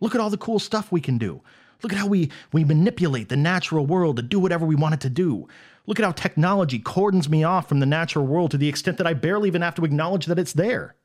Look 0.00 0.14
at 0.14 0.20
all 0.20 0.30
the 0.30 0.36
cool 0.36 0.58
stuff 0.58 0.92
we 0.92 1.00
can 1.00 1.18
do. 1.18 1.42
Look 1.82 1.92
at 1.92 1.98
how 1.98 2.06
we, 2.06 2.30
we 2.52 2.64
manipulate 2.64 3.28
the 3.28 3.36
natural 3.36 3.86
world 3.86 4.16
to 4.16 4.22
do 4.22 4.38
whatever 4.38 4.64
we 4.64 4.74
want 4.74 4.94
it 4.94 5.00
to 5.00 5.10
do. 5.10 5.46
Look 5.86 5.98
at 6.00 6.04
how 6.04 6.12
technology 6.12 6.78
cordons 6.78 7.28
me 7.28 7.44
off 7.44 7.68
from 7.68 7.80
the 7.80 7.86
natural 7.86 8.26
world 8.26 8.50
to 8.50 8.58
the 8.58 8.68
extent 8.68 8.98
that 8.98 9.06
I 9.06 9.14
barely 9.14 9.48
even 9.48 9.62
have 9.62 9.74
to 9.76 9.84
acknowledge 9.84 10.26
that 10.26 10.38
it's 10.38 10.52
there. 10.52 10.96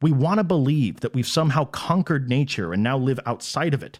We 0.00 0.10
want 0.10 0.38
to 0.38 0.44
believe 0.44 1.00
that 1.00 1.14
we've 1.14 1.26
somehow 1.26 1.66
conquered 1.66 2.28
nature 2.28 2.72
and 2.72 2.82
now 2.82 2.98
live 2.98 3.20
outside 3.24 3.74
of 3.74 3.82
it, 3.82 3.98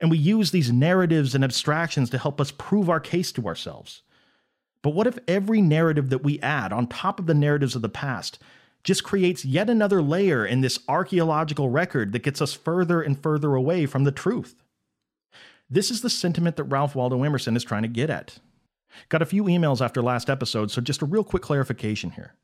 and 0.00 0.10
we 0.10 0.18
use 0.18 0.50
these 0.50 0.70
narratives 0.70 1.34
and 1.34 1.42
abstractions 1.42 2.10
to 2.10 2.18
help 2.18 2.40
us 2.40 2.52
prove 2.52 2.88
our 2.88 3.00
case 3.00 3.32
to 3.32 3.46
ourselves. 3.46 4.02
But 4.82 4.90
what 4.90 5.08
if 5.08 5.18
every 5.26 5.60
narrative 5.60 6.10
that 6.10 6.22
we 6.22 6.40
add 6.40 6.72
on 6.72 6.86
top 6.86 7.18
of 7.18 7.26
the 7.26 7.34
narratives 7.34 7.74
of 7.74 7.82
the 7.82 7.88
past 7.88 8.38
just 8.82 9.04
creates 9.04 9.44
yet 9.44 9.68
another 9.68 10.02
layer 10.02 10.44
in 10.44 10.60
this 10.60 10.78
archaeological 10.88 11.68
record 11.68 12.12
that 12.12 12.22
gets 12.22 12.40
us 12.40 12.54
further 12.54 13.02
and 13.02 13.22
further 13.22 13.54
away 13.54 13.86
from 13.86 14.04
the 14.04 14.12
truth. 14.12 14.54
This 15.68 15.90
is 15.90 16.00
the 16.00 16.10
sentiment 16.10 16.56
that 16.56 16.64
Ralph 16.64 16.94
Waldo 16.94 17.22
Emerson 17.22 17.56
is 17.56 17.64
trying 17.64 17.82
to 17.82 17.88
get 17.88 18.10
at. 18.10 18.38
Got 19.08 19.22
a 19.22 19.26
few 19.26 19.44
emails 19.44 19.84
after 19.84 20.02
last 20.02 20.28
episode, 20.28 20.70
so 20.70 20.80
just 20.80 21.02
a 21.02 21.06
real 21.06 21.24
quick 21.24 21.42
clarification 21.42 22.10
here. 22.10 22.34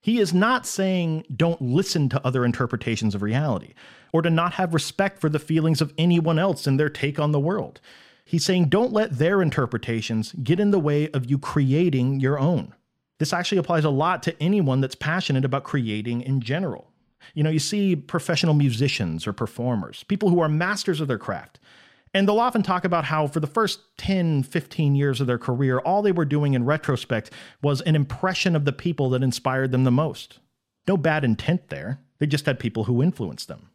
He 0.00 0.18
is 0.18 0.34
not 0.34 0.66
saying 0.66 1.24
don't 1.34 1.62
listen 1.62 2.08
to 2.10 2.26
other 2.26 2.44
interpretations 2.44 3.14
of 3.14 3.22
reality, 3.22 3.74
or 4.12 4.22
to 4.22 4.30
not 4.30 4.54
have 4.54 4.74
respect 4.74 5.18
for 5.18 5.28
the 5.28 5.38
feelings 5.38 5.80
of 5.80 5.94
anyone 5.96 6.38
else 6.38 6.66
and 6.66 6.78
their 6.78 6.90
take 6.90 7.18
on 7.18 7.32
the 7.32 7.40
world. 7.40 7.80
He's 8.24 8.44
saying 8.44 8.68
don't 8.68 8.92
let 8.92 9.18
their 9.18 9.40
interpretations 9.40 10.32
get 10.32 10.60
in 10.60 10.72
the 10.72 10.78
way 10.78 11.08
of 11.10 11.30
you 11.30 11.38
creating 11.38 12.20
your 12.20 12.38
own. 12.38 12.74
This 13.18 13.32
actually 13.32 13.58
applies 13.58 13.84
a 13.84 13.90
lot 13.90 14.22
to 14.24 14.42
anyone 14.42 14.80
that's 14.80 14.94
passionate 14.94 15.44
about 15.44 15.64
creating 15.64 16.22
in 16.22 16.40
general. 16.40 16.90
You 17.32 17.42
know, 17.42 17.50
you 17.50 17.58
see 17.58 17.96
professional 17.96 18.54
musicians 18.54 19.26
or 19.26 19.32
performers, 19.32 20.04
people 20.04 20.28
who 20.28 20.40
are 20.40 20.48
masters 20.48 21.00
of 21.00 21.08
their 21.08 21.18
craft. 21.18 21.58
And 22.12 22.28
they'll 22.28 22.38
often 22.38 22.62
talk 22.62 22.84
about 22.84 23.06
how, 23.06 23.26
for 23.26 23.40
the 23.40 23.46
first 23.48 23.80
10, 23.98 24.44
15 24.44 24.94
years 24.94 25.20
of 25.20 25.26
their 25.26 25.38
career, 25.38 25.78
all 25.80 26.00
they 26.00 26.12
were 26.12 26.24
doing 26.24 26.54
in 26.54 26.64
retrospect 26.64 27.30
was 27.60 27.80
an 27.80 27.96
impression 27.96 28.54
of 28.54 28.64
the 28.64 28.72
people 28.72 29.10
that 29.10 29.22
inspired 29.22 29.72
them 29.72 29.82
the 29.82 29.90
most. 29.90 30.38
No 30.86 30.96
bad 30.96 31.24
intent 31.24 31.70
there, 31.70 32.00
they 32.18 32.26
just 32.26 32.46
had 32.46 32.60
people 32.60 32.84
who 32.84 33.02
influenced 33.02 33.48
them. 33.48 33.68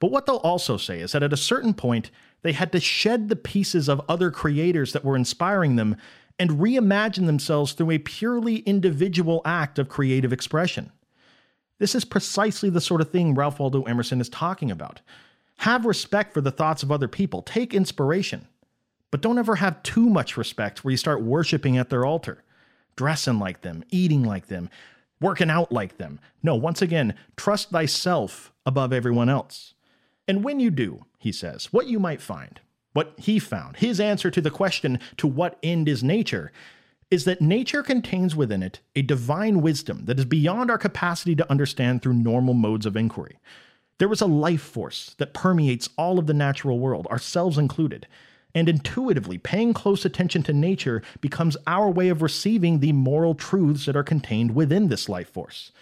But 0.00 0.10
what 0.10 0.24
they'll 0.24 0.36
also 0.36 0.76
say 0.76 1.00
is 1.00 1.12
that 1.12 1.22
at 1.22 1.32
a 1.32 1.36
certain 1.36 1.74
point, 1.74 2.10
they 2.42 2.52
had 2.52 2.72
to 2.72 2.80
shed 2.80 3.28
the 3.28 3.36
pieces 3.36 3.88
of 3.88 4.02
other 4.08 4.30
creators 4.30 4.92
that 4.92 5.04
were 5.04 5.16
inspiring 5.16 5.76
them 5.76 5.96
and 6.38 6.50
reimagine 6.50 7.26
themselves 7.26 7.72
through 7.72 7.92
a 7.92 7.98
purely 7.98 8.56
individual 8.58 9.40
act 9.44 9.78
of 9.78 9.88
creative 9.88 10.32
expression. 10.32 10.90
This 11.78 11.94
is 11.94 12.04
precisely 12.04 12.70
the 12.70 12.80
sort 12.80 13.00
of 13.00 13.10
thing 13.10 13.34
Ralph 13.34 13.58
Waldo 13.58 13.82
Emerson 13.82 14.20
is 14.20 14.28
talking 14.28 14.70
about. 14.70 15.00
Have 15.58 15.86
respect 15.86 16.34
for 16.34 16.40
the 16.40 16.50
thoughts 16.50 16.82
of 16.82 16.90
other 16.90 17.08
people, 17.08 17.42
take 17.42 17.74
inspiration, 17.74 18.48
but 19.10 19.20
don't 19.20 19.38
ever 19.38 19.56
have 19.56 19.82
too 19.82 20.08
much 20.08 20.36
respect 20.36 20.84
where 20.84 20.90
you 20.90 20.96
start 20.96 21.22
worshiping 21.22 21.78
at 21.78 21.90
their 21.90 22.04
altar, 22.04 22.42
dressing 22.96 23.38
like 23.38 23.60
them, 23.60 23.84
eating 23.90 24.24
like 24.24 24.48
them, 24.48 24.68
working 25.20 25.50
out 25.50 25.70
like 25.70 25.98
them. 25.98 26.18
No, 26.42 26.56
once 26.56 26.82
again, 26.82 27.14
trust 27.36 27.70
thyself 27.70 28.52
above 28.66 28.92
everyone 28.92 29.28
else. 29.28 29.74
And 30.26 30.42
when 30.42 30.58
you 30.58 30.70
do, 30.70 31.04
he 31.18 31.32
says, 31.32 31.72
what 31.72 31.86
you 31.86 32.00
might 32.00 32.20
find 32.20 32.60
what 32.94 33.12
he 33.18 33.38
found, 33.38 33.76
his 33.76 34.00
answer 34.00 34.30
to 34.30 34.40
the 34.40 34.50
question, 34.50 34.98
to 35.18 35.26
what 35.26 35.58
end 35.62 35.88
is 35.88 36.02
nature, 36.02 36.50
is 37.10 37.24
that 37.24 37.42
nature 37.42 37.82
contains 37.82 38.34
within 38.34 38.62
it 38.62 38.80
a 38.96 39.02
divine 39.02 39.60
wisdom 39.60 40.06
that 40.06 40.18
is 40.18 40.24
beyond 40.24 40.70
our 40.70 40.78
capacity 40.78 41.34
to 41.36 41.50
understand 41.50 42.00
through 42.00 42.14
normal 42.14 42.54
modes 42.54 42.86
of 42.86 42.96
inquiry. 42.96 43.38
There 43.98 44.10
is 44.12 44.20
a 44.20 44.26
life 44.26 44.62
force 44.62 45.14
that 45.18 45.34
permeates 45.34 45.90
all 45.98 46.18
of 46.18 46.26
the 46.26 46.34
natural 46.34 46.78
world, 46.78 47.06
ourselves 47.08 47.58
included, 47.58 48.06
and 48.54 48.68
intuitively 48.68 49.38
paying 49.38 49.74
close 49.74 50.04
attention 50.04 50.42
to 50.44 50.52
nature 50.52 51.02
becomes 51.20 51.56
our 51.66 51.90
way 51.90 52.08
of 52.08 52.22
receiving 52.22 52.78
the 52.78 52.92
moral 52.92 53.34
truths 53.34 53.86
that 53.86 53.96
are 53.96 54.04
contained 54.04 54.54
within 54.54 54.88
this 54.88 55.08
life 55.08 55.28
force. 55.28 55.72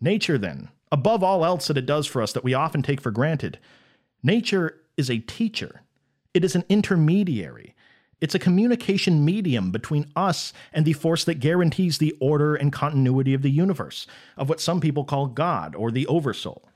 Nature, 0.00 0.38
then, 0.38 0.70
above 0.90 1.22
all 1.22 1.44
else 1.44 1.68
that 1.68 1.78
it 1.78 1.86
does 1.86 2.06
for 2.06 2.22
us 2.22 2.32
that 2.32 2.44
we 2.44 2.54
often 2.54 2.82
take 2.82 3.00
for 3.00 3.10
granted, 3.10 3.58
nature 4.22 4.80
is 4.96 5.10
a 5.10 5.18
teacher 5.18 5.82
it 6.36 6.44
is 6.44 6.54
an 6.54 6.64
intermediary. 6.68 7.74
It's 8.20 8.34
a 8.34 8.38
communication 8.38 9.24
medium 9.24 9.70
between 9.70 10.12
us 10.14 10.52
and 10.70 10.84
the 10.84 10.92
force 10.92 11.24
that 11.24 11.40
guarantees 11.40 11.96
the 11.96 12.14
order 12.20 12.54
and 12.54 12.70
continuity 12.70 13.32
of 13.32 13.40
the 13.40 13.50
universe, 13.50 14.06
of 14.36 14.50
what 14.50 14.60
some 14.60 14.78
people 14.78 15.04
call 15.04 15.28
God 15.28 15.74
or 15.74 15.90
the 15.90 16.06
Oversoul. 16.06 16.68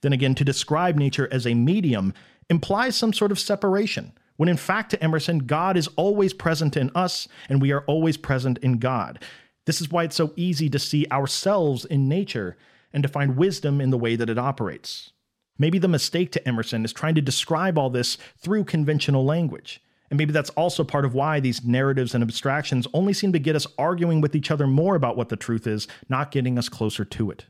Then 0.00 0.14
again, 0.14 0.34
to 0.36 0.44
describe 0.44 0.96
nature 0.96 1.28
as 1.30 1.46
a 1.46 1.52
medium 1.52 2.14
implies 2.48 2.96
some 2.96 3.12
sort 3.12 3.30
of 3.30 3.38
separation, 3.38 4.12
when 4.36 4.48
in 4.48 4.56
fact, 4.56 4.90
to 4.90 5.04
Emerson, 5.04 5.40
God 5.40 5.76
is 5.76 5.88
always 5.96 6.32
present 6.32 6.74
in 6.74 6.90
us 6.94 7.28
and 7.50 7.60
we 7.60 7.72
are 7.72 7.82
always 7.82 8.16
present 8.16 8.56
in 8.58 8.78
God. 8.78 9.22
This 9.66 9.82
is 9.82 9.90
why 9.90 10.04
it's 10.04 10.16
so 10.16 10.32
easy 10.34 10.70
to 10.70 10.78
see 10.78 11.06
ourselves 11.12 11.84
in 11.84 12.08
nature 12.08 12.56
and 12.90 13.02
to 13.02 13.08
find 13.08 13.36
wisdom 13.36 13.82
in 13.82 13.90
the 13.90 13.98
way 13.98 14.16
that 14.16 14.30
it 14.30 14.38
operates. 14.38 15.12
Maybe 15.58 15.78
the 15.78 15.88
mistake 15.88 16.30
to 16.32 16.48
Emerson 16.48 16.84
is 16.84 16.92
trying 16.92 17.16
to 17.16 17.20
describe 17.20 17.76
all 17.76 17.90
this 17.90 18.16
through 18.38 18.64
conventional 18.64 19.24
language. 19.24 19.82
And 20.10 20.16
maybe 20.16 20.32
that's 20.32 20.50
also 20.50 20.84
part 20.84 21.04
of 21.04 21.14
why 21.14 21.40
these 21.40 21.64
narratives 21.64 22.14
and 22.14 22.22
abstractions 22.22 22.86
only 22.94 23.12
seem 23.12 23.32
to 23.32 23.38
get 23.38 23.56
us 23.56 23.66
arguing 23.76 24.20
with 24.20 24.34
each 24.34 24.50
other 24.50 24.66
more 24.66 24.94
about 24.94 25.16
what 25.16 25.28
the 25.28 25.36
truth 25.36 25.66
is, 25.66 25.86
not 26.08 26.30
getting 26.30 26.58
us 26.58 26.68
closer 26.68 27.04
to 27.04 27.30
it. 27.30 27.46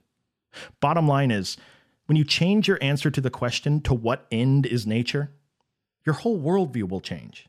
Bottom 0.81 1.07
line 1.07 1.31
is, 1.31 1.57
when 2.07 2.16
you 2.16 2.25
change 2.25 2.66
your 2.66 2.79
answer 2.81 3.11
to 3.11 3.21
the 3.21 3.31
question, 3.31 3.81
to 3.83 3.94
what 3.94 4.27
end 4.33 4.66
is 4.66 4.87
nature, 4.87 5.31
your 6.05 6.14
whole 6.14 6.40
worldview 6.40 6.88
will 6.88 7.01
change. 7.01 7.47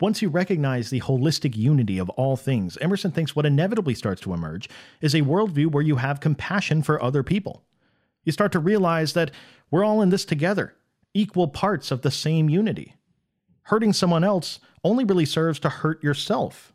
Once 0.00 0.22
you 0.22 0.28
recognize 0.28 0.90
the 0.90 1.00
holistic 1.00 1.56
unity 1.56 1.98
of 1.98 2.08
all 2.10 2.36
things, 2.36 2.78
Emerson 2.80 3.10
thinks 3.10 3.34
what 3.34 3.44
inevitably 3.44 3.94
starts 3.94 4.20
to 4.20 4.32
emerge 4.32 4.68
is 5.00 5.14
a 5.14 5.22
worldview 5.22 5.66
where 5.66 5.82
you 5.82 5.96
have 5.96 6.20
compassion 6.20 6.82
for 6.82 7.02
other 7.02 7.24
people. 7.24 7.64
You 8.28 8.32
start 8.32 8.52
to 8.52 8.58
realize 8.58 9.14
that 9.14 9.30
we're 9.70 9.86
all 9.86 10.02
in 10.02 10.10
this 10.10 10.26
together, 10.26 10.74
equal 11.14 11.48
parts 11.48 11.90
of 11.90 12.02
the 12.02 12.10
same 12.10 12.50
unity. 12.50 12.94
Hurting 13.62 13.94
someone 13.94 14.22
else 14.22 14.60
only 14.84 15.02
really 15.02 15.24
serves 15.24 15.58
to 15.60 15.70
hurt 15.70 16.04
yourself. 16.04 16.74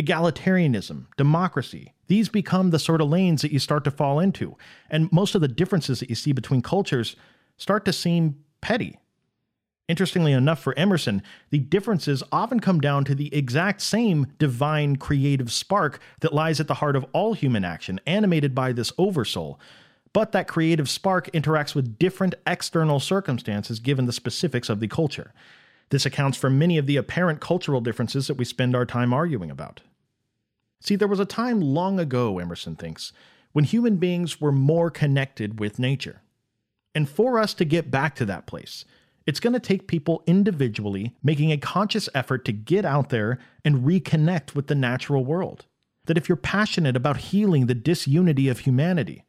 Egalitarianism, 0.00 1.06
democracy, 1.16 1.92
these 2.06 2.28
become 2.28 2.70
the 2.70 2.78
sort 2.78 3.00
of 3.00 3.08
lanes 3.08 3.42
that 3.42 3.50
you 3.50 3.58
start 3.58 3.82
to 3.82 3.90
fall 3.90 4.20
into, 4.20 4.56
and 4.88 5.10
most 5.10 5.34
of 5.34 5.40
the 5.40 5.48
differences 5.48 5.98
that 5.98 6.08
you 6.08 6.14
see 6.14 6.30
between 6.30 6.62
cultures 6.62 7.16
start 7.56 7.84
to 7.84 7.92
seem 7.92 8.36
petty. 8.60 8.96
Interestingly 9.88 10.32
enough, 10.32 10.62
for 10.62 10.78
Emerson, 10.78 11.20
the 11.50 11.58
differences 11.58 12.22
often 12.30 12.60
come 12.60 12.80
down 12.80 13.04
to 13.06 13.16
the 13.16 13.34
exact 13.34 13.80
same 13.80 14.28
divine 14.38 14.94
creative 14.94 15.50
spark 15.50 15.98
that 16.20 16.32
lies 16.32 16.60
at 16.60 16.68
the 16.68 16.74
heart 16.74 16.94
of 16.94 17.04
all 17.12 17.34
human 17.34 17.64
action, 17.64 17.98
animated 18.06 18.54
by 18.54 18.70
this 18.72 18.92
oversoul, 18.98 19.58
but 20.12 20.32
that 20.32 20.48
creative 20.48 20.88
spark 20.88 21.30
interacts 21.32 21.74
with 21.74 21.98
different 21.98 22.34
external 22.46 23.00
circumstances 23.00 23.80
given 23.80 24.06
the 24.06 24.12
specifics 24.12 24.68
of 24.68 24.80
the 24.80 24.88
culture. 24.88 25.32
This 25.90 26.06
accounts 26.06 26.38
for 26.38 26.50
many 26.50 26.78
of 26.78 26.86
the 26.86 26.96
apparent 26.96 27.40
cultural 27.40 27.80
differences 27.80 28.26
that 28.26 28.36
we 28.36 28.44
spend 28.44 28.74
our 28.74 28.86
time 28.86 29.12
arguing 29.12 29.50
about. 29.50 29.80
See, 30.80 30.96
there 30.96 31.08
was 31.08 31.20
a 31.20 31.24
time 31.24 31.60
long 31.60 32.00
ago, 32.00 32.38
Emerson 32.38 32.76
thinks, 32.76 33.12
when 33.52 33.64
human 33.64 33.96
beings 33.96 34.40
were 34.40 34.52
more 34.52 34.90
connected 34.90 35.60
with 35.60 35.78
nature. 35.78 36.22
And 36.94 37.08
for 37.08 37.38
us 37.38 37.54
to 37.54 37.64
get 37.64 37.90
back 37.90 38.14
to 38.16 38.24
that 38.24 38.46
place, 38.46 38.84
It's 39.26 39.40
going 39.40 39.52
to 39.52 39.60
take 39.60 39.86
people 39.86 40.22
individually 40.26 41.14
making 41.22 41.52
a 41.52 41.58
conscious 41.58 42.08
effort 42.14 42.44
to 42.46 42.52
get 42.52 42.84
out 42.84 43.10
there 43.10 43.38
and 43.64 43.84
reconnect 43.84 44.54
with 44.54 44.66
the 44.66 44.74
natural 44.74 45.24
world. 45.24 45.66
That 46.06 46.18
if 46.18 46.28
you're 46.28 46.36
passionate 46.36 46.96
about 46.96 47.18
healing 47.18 47.66
the 47.66 47.74
disunity 47.74 48.48
of 48.48 48.60
humanity, 48.60 49.24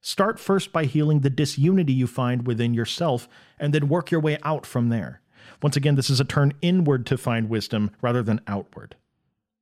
start 0.00 0.38
first 0.38 0.72
by 0.72 0.84
healing 0.84 1.20
the 1.20 1.30
disunity 1.30 1.92
you 1.92 2.06
find 2.06 2.46
within 2.46 2.74
yourself 2.74 3.28
and 3.58 3.72
then 3.72 3.88
work 3.88 4.10
your 4.10 4.20
way 4.20 4.38
out 4.42 4.64
from 4.64 4.88
there. 4.88 5.20
Once 5.62 5.76
again, 5.76 5.94
this 5.94 6.10
is 6.10 6.20
a 6.20 6.24
turn 6.24 6.52
inward 6.62 7.06
to 7.06 7.16
find 7.18 7.48
wisdom 7.48 7.90
rather 8.00 8.22
than 8.22 8.40
outward. 8.46 8.96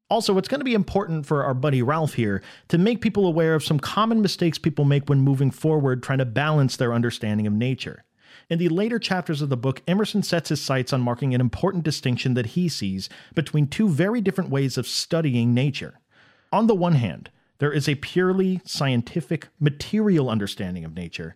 Also, 0.09 0.38
it's 0.38 0.49
going 0.49 0.61
to 0.61 0.64
be 0.64 0.75
important 0.75 1.27
for 1.27 1.42
our 1.42 1.55
buddy 1.55 1.83
Ralph 1.83 2.14
here 2.14 2.40
to 2.68 2.79
make 2.79 3.01
people 3.01 3.27
aware 3.27 3.55
of 3.55 3.64
some 3.64 3.81
common 3.81 4.22
mistakes 4.22 4.57
people 4.57 4.85
make 4.85 5.09
when 5.09 5.20
moving 5.20 5.51
forward 5.51 6.03
trying 6.03 6.18
to 6.18 6.25
balance 6.25 6.77
their 6.77 6.92
understanding 6.92 7.46
of 7.46 7.53
nature. 7.53 8.05
In 8.49 8.61
the 8.61 8.68
later 8.68 9.01
chapters 9.01 9.42
of 9.42 9.49
the 9.49 9.57
book, 9.57 9.83
Emerson 9.88 10.22
sets 10.22 10.51
his 10.51 10.61
sights 10.61 10.92
on 10.92 11.01
marking 11.01 11.35
an 11.35 11.40
important 11.40 11.83
distinction 11.83 12.35
that 12.35 12.46
he 12.46 12.68
sees 12.68 13.09
between 13.35 13.66
two 13.66 13.88
very 13.88 14.20
different 14.20 14.51
ways 14.51 14.79
of 14.79 14.87
studying 14.87 15.53
nature. 15.53 15.99
On 16.53 16.68
the 16.68 16.75
one 16.75 16.94
hand, 16.94 17.31
there 17.59 17.73
is 17.73 17.88
a 17.88 17.95
purely 17.97 18.61
scientific, 18.64 19.49
material 19.59 20.29
understanding 20.29 20.85
of 20.85 20.95
nature. 20.95 21.35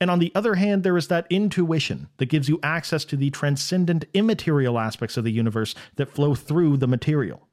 And 0.00 0.10
on 0.10 0.18
the 0.18 0.32
other 0.34 0.56
hand, 0.56 0.82
there 0.82 0.96
is 0.96 1.08
that 1.08 1.26
intuition 1.30 2.08
that 2.18 2.26
gives 2.26 2.48
you 2.48 2.60
access 2.62 3.04
to 3.06 3.16
the 3.16 3.30
transcendent, 3.30 4.04
immaterial 4.12 4.78
aspects 4.78 5.16
of 5.16 5.24
the 5.24 5.32
universe 5.32 5.74
that 5.96 6.10
flow 6.10 6.34
through 6.34 6.76
the 6.76 6.86
material 6.86 7.46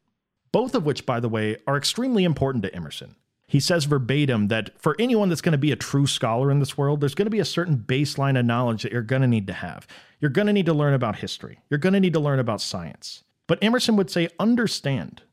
both 0.53 0.75
of 0.75 0.85
which, 0.85 1.05
by 1.05 1.19
the 1.19 1.27
way, 1.27 1.57
are 1.67 1.75
extremely 1.75 2.23
important 2.23 2.63
to 2.63 2.73
Emerson. 2.73 3.15
He 3.47 3.59
says 3.59 3.83
verbatim 3.83 4.47
that 4.47 4.69
for 4.81 4.95
anyone 4.97 5.27
that's 5.27 5.41
going 5.41 5.51
to 5.51 5.57
be 5.57 5.73
a 5.73 5.75
true 5.75 6.07
scholar 6.07 6.49
in 6.49 6.59
this 6.59 6.77
world, 6.77 7.01
there's 7.01 7.15
going 7.15 7.25
to 7.25 7.31
be 7.31 7.41
a 7.41 7.45
certain 7.45 7.77
baseline 7.77 8.39
of 8.39 8.45
knowledge 8.45 8.83
that 8.83 8.93
you're 8.93 9.01
going 9.01 9.23
to 9.23 9.27
need 9.27 9.47
to 9.47 9.53
have. 9.53 9.85
You're 10.21 10.31
going 10.31 10.47
to 10.47 10.53
need 10.53 10.67
to 10.67 10.73
learn 10.73 10.93
about 10.93 11.17
history, 11.17 11.59
you're 11.69 11.79
going 11.79 11.93
to 11.93 11.99
need 11.99 12.13
to 12.13 12.19
learn 12.21 12.39
about 12.39 12.61
science. 12.61 13.23
But 13.45 13.61
Emerson 13.61 13.97
would 13.97 14.09
say, 14.09 14.29
understand 14.39 15.23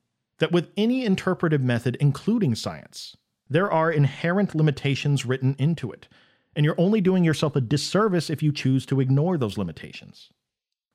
that 0.41 0.53
with 0.53 0.71
any 0.77 1.05
interpretive 1.05 1.63
method, 1.63 1.97
including 2.01 2.55
science, 2.55 3.17
there 3.49 3.71
are 3.71 3.91
inherent 3.91 4.55
limitations 4.55 5.25
written 5.25 5.55
into 5.59 5.93
it, 5.93 6.09
and 6.57 6.65
you're 6.65 6.81
only 6.81 7.01
doing 7.01 7.25
yourself 7.25 7.55
a 7.55 7.61
disservice 7.61 8.29
if 8.29 8.43
you 8.43 8.53
choose 8.53 8.85
to 8.87 9.01
ignore 9.01 9.39
those 9.39 9.57
limitations. 9.57 10.31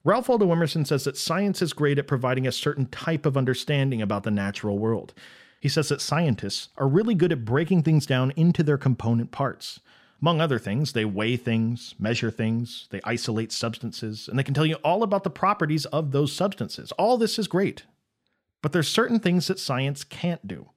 Ralph 0.04 0.30
Waldo 0.30 0.52
Emerson 0.52 0.86
says 0.86 1.06
that 1.06 1.18
science 1.18 1.62
is 1.62 1.74
great 1.74 1.98
at 1.98 2.08
providing 2.08 2.46
a 2.46 2.52
certain 2.52 2.86
type 2.88 3.26
of 3.26 3.38
understanding 3.38 4.02
about 4.02 4.24
the 4.24 4.32
natural 4.32 4.78
world. 4.78 5.14
He 5.60 5.70
says 5.70 5.90
that 5.90 6.02
scientists 6.02 6.70
are 6.78 6.88
really 6.88 7.16
good 7.16 7.32
at 7.32 7.46
breaking 7.46 7.84
things 7.84 8.06
down 8.06 8.32
into 8.36 8.62
their 8.62 8.78
component 8.78 9.32
parts. 9.32 9.80
Among 10.22 10.40
other 10.40 10.60
things, 10.60 10.94
they 10.94 11.06
weigh 11.06 11.38
things, 11.38 11.96
measure 11.98 12.32
things, 12.32 12.88
they 12.92 13.02
isolate 13.04 13.52
substances, 13.52 14.28
and 14.28 14.38
they 14.38 14.44
can 14.44 14.54
tell 14.54 14.66
you 14.66 14.76
all 14.76 15.04
about 15.04 15.24
the 15.24 15.30
properties 15.30 15.86
of 15.88 16.12
those 16.12 16.32
substances. 16.32 16.92
All 16.94 17.18
this 17.18 17.38
is 17.40 17.48
great. 17.48 17.84
But 18.65 18.71
there's 18.71 18.88
certain 18.88 19.19
things 19.19 19.45
that 19.45 19.60
science 19.60 20.04
can't 20.04 20.47
do. 20.47 20.71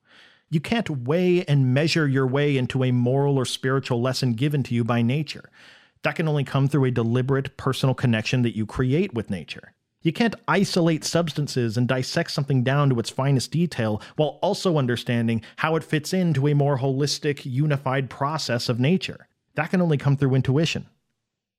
You 0.50 0.60
can't 0.60 0.90
weigh 0.90 1.42
and 1.46 1.72
measure 1.72 2.06
your 2.06 2.26
way 2.26 2.58
into 2.58 2.84
a 2.84 2.92
moral 2.92 3.38
or 3.38 3.46
spiritual 3.46 4.02
lesson 4.02 4.34
given 4.34 4.62
to 4.64 4.74
you 4.74 4.84
by 4.84 5.00
nature. 5.00 5.48
That 6.02 6.14
can 6.14 6.28
only 6.28 6.44
come 6.44 6.68
through 6.68 6.84
a 6.84 6.90
deliberate 6.90 7.56
personal 7.56 7.94
connection 7.94 8.42
that 8.42 8.54
you 8.54 8.66
create 8.66 9.14
with 9.14 9.30
nature. 9.30 9.72
You 10.02 10.12
can't 10.12 10.34
isolate 10.46 11.02
substances 11.02 11.78
and 11.78 11.88
dissect 11.88 12.30
something 12.30 12.62
down 12.62 12.90
to 12.90 13.00
its 13.00 13.08
finest 13.08 13.52
detail 13.52 14.02
while 14.16 14.38
also 14.42 14.76
understanding 14.76 15.40
how 15.56 15.74
it 15.74 15.82
fits 15.82 16.12
into 16.12 16.46
a 16.46 16.54
more 16.54 16.76
holistic, 16.76 17.46
unified 17.46 18.10
process 18.10 18.68
of 18.68 18.78
nature. 18.78 19.28
That 19.54 19.70
can 19.70 19.80
only 19.80 19.96
come 19.96 20.18
through 20.18 20.34
intuition. 20.34 20.88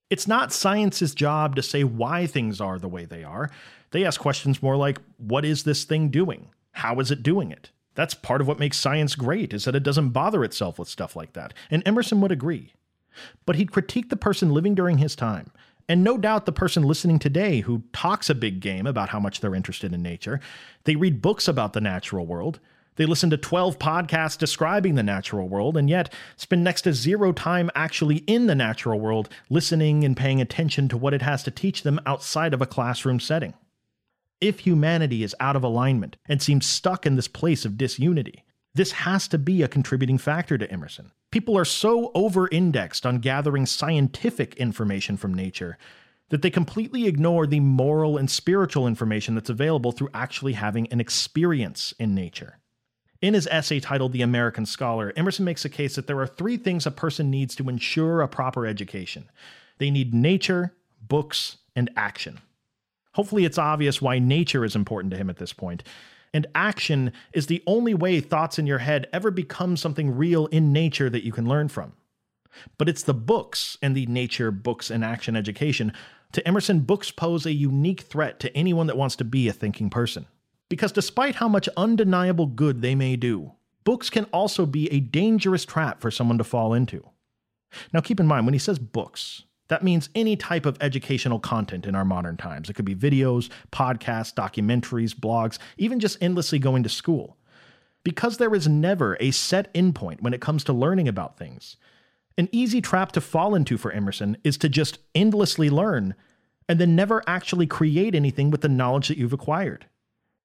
It's 0.09 0.27
not 0.27 0.51
science's 0.51 1.13
job 1.13 1.55
to 1.55 1.61
say 1.61 1.83
why 1.83 2.25
things 2.25 2.59
are 2.59 2.79
the 2.79 2.87
way 2.87 3.05
they 3.05 3.23
are. 3.23 3.49
They 3.91 4.05
ask 4.05 4.19
questions 4.19 4.63
more 4.63 4.75
like, 4.75 4.99
what 5.17 5.45
is 5.45 5.63
this 5.63 5.83
thing 5.83 6.09
doing? 6.09 6.49
How 6.71 6.99
is 6.99 7.11
it 7.11 7.23
doing 7.23 7.51
it? 7.51 7.71
That's 7.95 8.13
part 8.13 8.41
of 8.41 8.47
what 8.47 8.59
makes 8.59 8.77
science 8.77 9.15
great, 9.15 9.53
is 9.53 9.65
that 9.65 9.75
it 9.75 9.83
doesn't 9.83 10.09
bother 10.09 10.43
itself 10.43 10.79
with 10.79 10.87
stuff 10.87 11.15
like 11.15 11.33
that. 11.33 11.53
And 11.69 11.83
Emerson 11.85 12.21
would 12.21 12.31
agree. 12.31 12.73
But 13.45 13.55
he'd 13.57 13.71
critique 13.71 14.09
the 14.09 14.15
person 14.15 14.53
living 14.53 14.75
during 14.75 14.99
his 14.99 15.15
time, 15.15 15.51
and 15.89 16.03
no 16.03 16.17
doubt 16.17 16.45
the 16.45 16.51
person 16.51 16.83
listening 16.83 17.19
today 17.19 17.61
who 17.61 17.83
talks 17.91 18.29
a 18.29 18.35
big 18.35 18.59
game 18.61 18.87
about 18.87 19.09
how 19.09 19.19
much 19.19 19.41
they're 19.41 19.55
interested 19.55 19.93
in 19.93 20.01
nature. 20.01 20.39
They 20.85 20.95
read 20.95 21.21
books 21.21 21.47
about 21.47 21.73
the 21.73 21.81
natural 21.81 22.25
world. 22.25 22.59
They 22.99 23.05
listen 23.05 23.29
to 23.29 23.37
12 23.37 23.79
podcasts 23.79 24.37
describing 24.37 24.95
the 24.95 25.03
natural 25.03 25.47
world, 25.47 25.77
and 25.77 25.89
yet 25.89 26.13
spend 26.35 26.65
next 26.65 26.81
to 26.81 26.93
zero 26.93 27.31
time 27.31 27.71
actually 27.73 28.17
in 28.27 28.47
the 28.47 28.55
natural 28.55 28.99
world, 28.99 29.29
listening 29.49 30.03
and 30.03 30.17
paying 30.17 30.41
attention 30.41 30.89
to 30.89 30.97
what 30.97 31.13
it 31.13 31.21
has 31.21 31.41
to 31.43 31.51
teach 31.51 31.83
them 31.83 32.01
outside 32.05 32.53
of 32.53 32.61
a 32.61 32.65
classroom 32.65 33.21
setting. 33.21 33.53
If 34.41 34.59
humanity 34.59 35.23
is 35.23 35.33
out 35.39 35.55
of 35.55 35.63
alignment 35.63 36.17
and 36.25 36.41
seems 36.41 36.65
stuck 36.65 37.05
in 37.05 37.15
this 37.15 37.29
place 37.29 37.63
of 37.63 37.77
disunity, 37.77 38.43
this 38.75 38.91
has 38.91 39.29
to 39.29 39.37
be 39.37 39.63
a 39.63 39.69
contributing 39.69 40.17
factor 40.17 40.57
to 40.57 40.69
Emerson. 40.69 41.13
People 41.31 41.57
are 41.57 41.63
so 41.63 42.11
over 42.13 42.49
indexed 42.49 43.05
on 43.05 43.19
gathering 43.19 43.65
scientific 43.65 44.55
information 44.55 45.15
from 45.15 45.33
nature 45.33 45.77
that 46.31 46.41
they 46.41 46.49
completely 46.49 47.07
ignore 47.07 47.47
the 47.47 47.61
moral 47.61 48.17
and 48.17 48.29
spiritual 48.29 48.85
information 48.85 49.35
that's 49.35 49.49
available 49.49 49.93
through 49.93 50.09
actually 50.13 50.51
having 50.51 50.85
an 50.87 50.99
experience 50.99 51.93
in 51.97 52.13
nature. 52.13 52.57
In 53.21 53.33
his 53.33 53.47
essay 53.47 53.79
titled 53.79 54.13
The 54.13 54.21
American 54.21 54.65
Scholar, 54.65 55.11
Emerson 55.15 55.43
makes 55.43 55.65
a 55.65 55.69
case 55.69 55.95
that 55.95 56.07
there 56.07 56.19
are 56.19 56.27
three 56.27 56.57
things 56.57 56.85
a 56.85 56.91
person 56.91 57.29
needs 57.29 57.55
to 57.55 57.67
ensure 57.69 58.21
a 58.21 58.27
proper 58.27 58.65
education 58.65 59.29
they 59.77 59.89
need 59.89 60.13
nature, 60.13 60.73
books, 61.07 61.57
and 61.73 61.89
action. 61.95 62.39
Hopefully, 63.13 63.45
it's 63.45 63.57
obvious 63.57 64.01
why 64.01 64.19
nature 64.19 64.65
is 64.65 64.75
important 64.75 65.11
to 65.11 65.17
him 65.17 65.29
at 65.29 65.37
this 65.37 65.53
point 65.53 65.83
and 66.33 66.47
action 66.53 67.11
is 67.33 67.47
the 67.47 67.63
only 67.65 67.93
way 67.93 68.19
thoughts 68.19 68.59
in 68.59 68.67
your 68.67 68.79
head 68.79 69.07
ever 69.11 69.31
become 69.31 69.75
something 69.75 70.15
real 70.15 70.47
in 70.47 70.71
nature 70.71 71.09
that 71.09 71.25
you 71.25 71.31
can 71.31 71.47
learn 71.47 71.67
from. 71.67 71.93
But 72.77 72.89
it's 72.89 73.03
the 73.03 73.13
books 73.13 73.77
and 73.81 73.95
the 73.95 74.05
nature, 74.07 74.51
books, 74.51 74.89
and 74.89 75.03
action 75.03 75.35
education. 75.35 75.93
To 76.33 76.47
Emerson, 76.47 76.81
books 76.81 77.11
pose 77.11 77.45
a 77.45 77.53
unique 77.53 78.01
threat 78.01 78.39
to 78.41 78.55
anyone 78.55 78.87
that 78.87 78.97
wants 78.97 79.15
to 79.17 79.23
be 79.23 79.47
a 79.47 79.53
thinking 79.53 79.89
person. 79.89 80.27
Because 80.69 80.91
despite 80.91 81.35
how 81.35 81.47
much 81.47 81.67
undeniable 81.75 82.45
good 82.45 82.81
they 82.81 82.95
may 82.95 83.15
do, 83.15 83.53
books 83.83 84.09
can 84.09 84.25
also 84.25 84.65
be 84.65 84.91
a 84.91 84.99
dangerous 84.99 85.65
trap 85.65 85.99
for 85.99 86.11
someone 86.11 86.37
to 86.37 86.43
fall 86.43 86.73
into. 86.73 87.03
Now, 87.91 88.01
keep 88.01 88.19
in 88.19 88.27
mind, 88.27 88.45
when 88.45 88.53
he 88.53 88.59
says 88.59 88.79
books, 88.79 89.43
that 89.67 89.83
means 89.83 90.09
any 90.15 90.35
type 90.35 90.65
of 90.65 90.77
educational 90.81 91.39
content 91.39 91.85
in 91.85 91.95
our 91.95 92.05
modern 92.05 92.37
times. 92.37 92.69
It 92.69 92.73
could 92.73 92.85
be 92.85 92.95
videos, 92.95 93.49
podcasts, 93.71 94.33
documentaries, 94.33 95.13
blogs, 95.13 95.57
even 95.77 95.99
just 95.99 96.17
endlessly 96.21 96.59
going 96.59 96.83
to 96.83 96.89
school. 96.89 97.37
Because 98.03 98.37
there 98.37 98.55
is 98.55 98.67
never 98.67 99.17
a 99.19 99.31
set 99.31 99.73
endpoint 99.73 100.21
when 100.21 100.33
it 100.33 100.41
comes 100.41 100.63
to 100.63 100.73
learning 100.73 101.07
about 101.07 101.37
things. 101.37 101.77
An 102.37 102.49
easy 102.51 102.81
trap 102.81 103.11
to 103.11 103.21
fall 103.21 103.53
into 103.53 103.77
for 103.77 103.91
Emerson 103.91 104.37
is 104.43 104.57
to 104.59 104.69
just 104.69 104.99
endlessly 105.13 105.69
learn 105.69 106.15
and 106.67 106.79
then 106.79 106.95
never 106.95 107.21
actually 107.27 107.67
create 107.67 108.15
anything 108.15 108.49
with 108.49 108.61
the 108.61 108.69
knowledge 108.69 109.09
that 109.09 109.17
you've 109.17 109.33
acquired. 109.33 109.85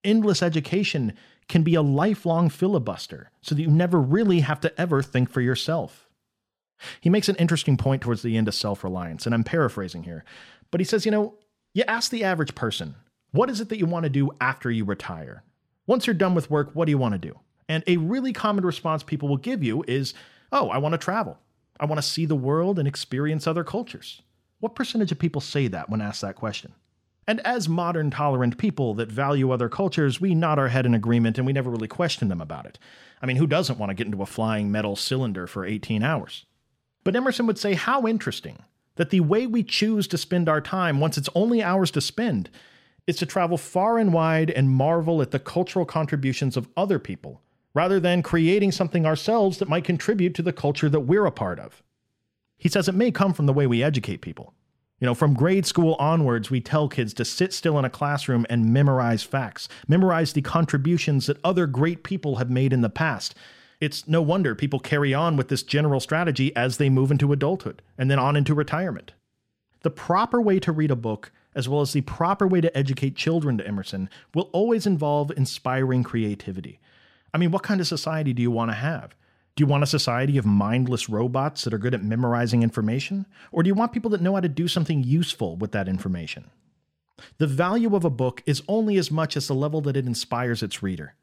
Endless 0.04 0.42
education 0.42 1.14
can 1.48 1.62
be 1.62 1.74
a 1.74 1.82
lifelong 1.82 2.48
filibuster 2.48 3.30
so 3.40 3.54
that 3.54 3.62
you 3.62 3.68
never 3.68 4.00
really 4.00 4.40
have 4.40 4.60
to 4.60 4.80
ever 4.80 5.02
think 5.02 5.30
for 5.30 5.40
yourself. 5.40 6.08
He 7.00 7.10
makes 7.10 7.28
an 7.28 7.36
interesting 7.36 7.76
point 7.76 8.02
towards 8.02 8.22
the 8.22 8.36
end 8.36 8.48
of 8.48 8.54
self 8.54 8.84
reliance, 8.84 9.26
and 9.26 9.34
I'm 9.34 9.44
paraphrasing 9.44 10.04
here. 10.04 10.24
But 10.70 10.80
he 10.80 10.84
says, 10.84 11.04
you 11.04 11.10
know, 11.10 11.34
you 11.72 11.84
ask 11.86 12.10
the 12.10 12.24
average 12.24 12.54
person, 12.54 12.94
what 13.32 13.50
is 13.50 13.60
it 13.60 13.68
that 13.68 13.78
you 13.78 13.86
want 13.86 14.04
to 14.04 14.10
do 14.10 14.30
after 14.40 14.70
you 14.70 14.84
retire? 14.84 15.42
Once 15.86 16.06
you're 16.06 16.14
done 16.14 16.34
with 16.34 16.50
work, 16.50 16.70
what 16.72 16.86
do 16.86 16.90
you 16.90 16.98
want 16.98 17.12
to 17.12 17.18
do? 17.18 17.38
And 17.68 17.82
a 17.86 17.96
really 17.96 18.32
common 18.32 18.64
response 18.64 19.02
people 19.02 19.28
will 19.28 19.36
give 19.36 19.62
you 19.62 19.84
is, 19.88 20.14
oh, 20.52 20.68
I 20.68 20.78
want 20.78 20.92
to 20.92 20.98
travel. 20.98 21.38
I 21.80 21.86
want 21.86 21.98
to 22.00 22.06
see 22.06 22.26
the 22.26 22.36
world 22.36 22.78
and 22.78 22.86
experience 22.86 23.46
other 23.46 23.64
cultures. 23.64 24.22
What 24.60 24.74
percentage 24.74 25.12
of 25.12 25.18
people 25.18 25.40
say 25.40 25.68
that 25.68 25.90
when 25.90 26.00
asked 26.00 26.20
that 26.20 26.36
question? 26.36 26.72
And 27.26 27.40
as 27.40 27.68
modern, 27.68 28.10
tolerant 28.10 28.58
people 28.58 28.94
that 28.94 29.10
value 29.10 29.50
other 29.50 29.68
cultures, 29.68 30.20
we 30.20 30.34
nod 30.34 30.58
our 30.58 30.68
head 30.68 30.86
in 30.86 30.94
agreement 30.94 31.38
and 31.38 31.46
we 31.46 31.52
never 31.52 31.70
really 31.70 31.88
question 31.88 32.28
them 32.28 32.40
about 32.40 32.66
it. 32.66 32.78
I 33.22 33.26
mean, 33.26 33.36
who 33.36 33.46
doesn't 33.46 33.78
want 33.78 33.90
to 33.90 33.94
get 33.94 34.06
into 34.06 34.22
a 34.22 34.26
flying 34.26 34.70
metal 34.70 34.96
cylinder 34.96 35.46
for 35.46 35.64
18 35.64 36.02
hours? 36.02 36.44
But 37.02 37.16
Emerson 37.16 37.46
would 37.46 37.58
say, 37.58 37.74
How 37.74 38.06
interesting 38.06 38.58
that 38.96 39.10
the 39.10 39.20
way 39.20 39.46
we 39.46 39.62
choose 39.62 40.06
to 40.08 40.18
spend 40.18 40.48
our 40.48 40.60
time, 40.60 41.00
once 41.00 41.18
it's 41.18 41.28
only 41.34 41.62
ours 41.62 41.90
to 41.92 42.00
spend, 42.00 42.50
is 43.06 43.16
to 43.16 43.26
travel 43.26 43.58
far 43.58 43.98
and 43.98 44.12
wide 44.12 44.50
and 44.50 44.70
marvel 44.70 45.20
at 45.20 45.30
the 45.30 45.38
cultural 45.38 45.84
contributions 45.84 46.56
of 46.56 46.68
other 46.76 46.98
people, 46.98 47.42
rather 47.74 48.00
than 48.00 48.22
creating 48.22 48.72
something 48.72 49.04
ourselves 49.04 49.58
that 49.58 49.68
might 49.68 49.84
contribute 49.84 50.34
to 50.34 50.42
the 50.42 50.52
culture 50.52 50.88
that 50.88 51.00
we're 51.00 51.26
a 51.26 51.32
part 51.32 51.58
of. 51.58 51.82
He 52.56 52.68
says 52.68 52.88
it 52.88 52.94
may 52.94 53.10
come 53.10 53.34
from 53.34 53.46
the 53.46 53.52
way 53.52 53.66
we 53.66 53.82
educate 53.82 54.20
people. 54.20 54.54
You 55.04 55.10
know, 55.10 55.14
from 55.14 55.34
grade 55.34 55.66
school 55.66 55.96
onwards, 55.98 56.50
we 56.50 56.62
tell 56.62 56.88
kids 56.88 57.12
to 57.12 57.26
sit 57.26 57.52
still 57.52 57.78
in 57.78 57.84
a 57.84 57.90
classroom 57.90 58.46
and 58.48 58.72
memorize 58.72 59.22
facts, 59.22 59.68
memorize 59.86 60.32
the 60.32 60.40
contributions 60.40 61.26
that 61.26 61.36
other 61.44 61.66
great 61.66 62.04
people 62.04 62.36
have 62.36 62.48
made 62.48 62.72
in 62.72 62.80
the 62.80 62.88
past, 62.88 63.34
it's 63.82 64.08
no 64.08 64.22
wonder 64.22 64.54
people 64.54 64.80
carry 64.80 65.12
on 65.12 65.36
with 65.36 65.48
this 65.48 65.62
general 65.62 66.00
strategy 66.00 66.56
as 66.56 66.78
they 66.78 66.88
move 66.88 67.10
into 67.10 67.34
adulthood 67.34 67.82
and 67.98 68.10
then 68.10 68.18
on 68.18 68.34
into 68.34 68.54
retirement. 68.54 69.12
The 69.82 69.90
proper 69.90 70.40
way 70.40 70.58
to 70.60 70.72
read 70.72 70.90
a 70.90 70.96
book, 70.96 71.32
as 71.54 71.68
well 71.68 71.82
as 71.82 71.92
the 71.92 72.00
proper 72.00 72.46
way 72.46 72.62
to 72.62 72.74
educate 72.74 73.14
children 73.14 73.58
to 73.58 73.68
Emerson, 73.68 74.08
will 74.34 74.48
always 74.54 74.86
involve 74.86 75.30
inspiring 75.36 76.02
creativity. 76.02 76.80
I 77.34 77.36
mean, 77.36 77.50
what 77.50 77.62
kind 77.62 77.82
of 77.82 77.86
society 77.86 78.32
do 78.32 78.40
you 78.40 78.50
want 78.50 78.70
to 78.70 78.76
have? 78.76 79.14
Do 79.56 79.62
you 79.62 79.66
want 79.68 79.84
a 79.84 79.86
society 79.86 80.36
of 80.36 80.44
mindless 80.44 81.08
robots 81.08 81.62
that 81.62 81.72
are 81.72 81.78
good 81.78 81.94
at 81.94 82.02
memorizing 82.02 82.64
information? 82.64 83.24
Or 83.52 83.62
do 83.62 83.68
you 83.68 83.74
want 83.74 83.92
people 83.92 84.10
that 84.10 84.20
know 84.20 84.34
how 84.34 84.40
to 84.40 84.48
do 84.48 84.66
something 84.66 85.04
useful 85.04 85.56
with 85.56 85.70
that 85.72 85.88
information? 85.88 86.50
The 87.38 87.46
value 87.46 87.94
of 87.94 88.04
a 88.04 88.10
book 88.10 88.42
is 88.46 88.64
only 88.66 88.96
as 88.96 89.12
much 89.12 89.36
as 89.36 89.46
the 89.46 89.54
level 89.54 89.80
that 89.82 89.96
it 89.96 90.06
inspires 90.06 90.62
its 90.62 90.82
reader. 90.82 91.14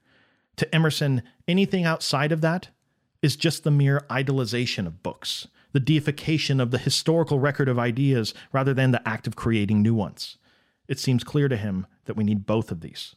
To 0.56 0.74
Emerson, 0.76 1.24
anything 1.48 1.84
outside 1.84 2.32
of 2.32 2.40
that 2.42 2.70
is 3.22 3.36
just 3.36 3.64
the 3.64 3.72
mere 3.72 4.06
idolization 4.10 4.88
of 4.88 5.04
books, 5.04 5.48
the 5.74 5.80
deification 5.82 6.62
of 6.62 6.72
the 6.72 6.78
historical 6.78 7.40
record 7.40 7.68
of 7.68 7.78
ideas 7.78 8.34
rather 8.54 8.74
than 8.74 8.92
the 8.92 9.06
act 9.08 9.28
of 9.28 9.36
creating 9.36 9.82
new 9.82 9.94
ones. 9.94 10.38
It 10.88 11.00
seems 11.00 11.24
clear 11.24 11.50
to 11.50 11.58
him 11.58 11.86
that 12.06 12.16
we 12.16 12.24
need 12.24 12.46
both 12.46 12.72
of 12.72 12.80
these. 12.80 13.16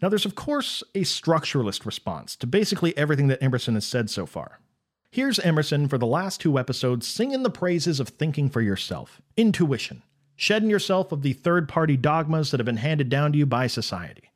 Now, 0.00 0.08
there's 0.08 0.26
of 0.26 0.34
course 0.34 0.82
a 0.94 1.02
structuralist 1.02 1.86
response 1.86 2.36
to 2.36 2.46
basically 2.46 2.96
everything 2.96 3.28
that 3.28 3.42
Emerson 3.42 3.74
has 3.74 3.86
said 3.86 4.10
so 4.10 4.26
far. 4.26 4.60
Here's 5.10 5.38
Emerson 5.40 5.88
for 5.88 5.98
the 5.98 6.06
last 6.06 6.40
two 6.40 6.58
episodes 6.58 7.06
singing 7.06 7.42
the 7.42 7.50
praises 7.50 8.00
of 8.00 8.08
thinking 8.08 8.48
for 8.48 8.62
yourself, 8.62 9.20
intuition, 9.36 10.02
shedding 10.36 10.70
yourself 10.70 11.12
of 11.12 11.22
the 11.22 11.34
third 11.34 11.68
party 11.68 11.96
dogmas 11.96 12.50
that 12.50 12.60
have 12.60 12.64
been 12.64 12.78
handed 12.78 13.08
down 13.08 13.32
to 13.32 13.38
you 13.38 13.44
by 13.44 13.66
society. 13.66 14.30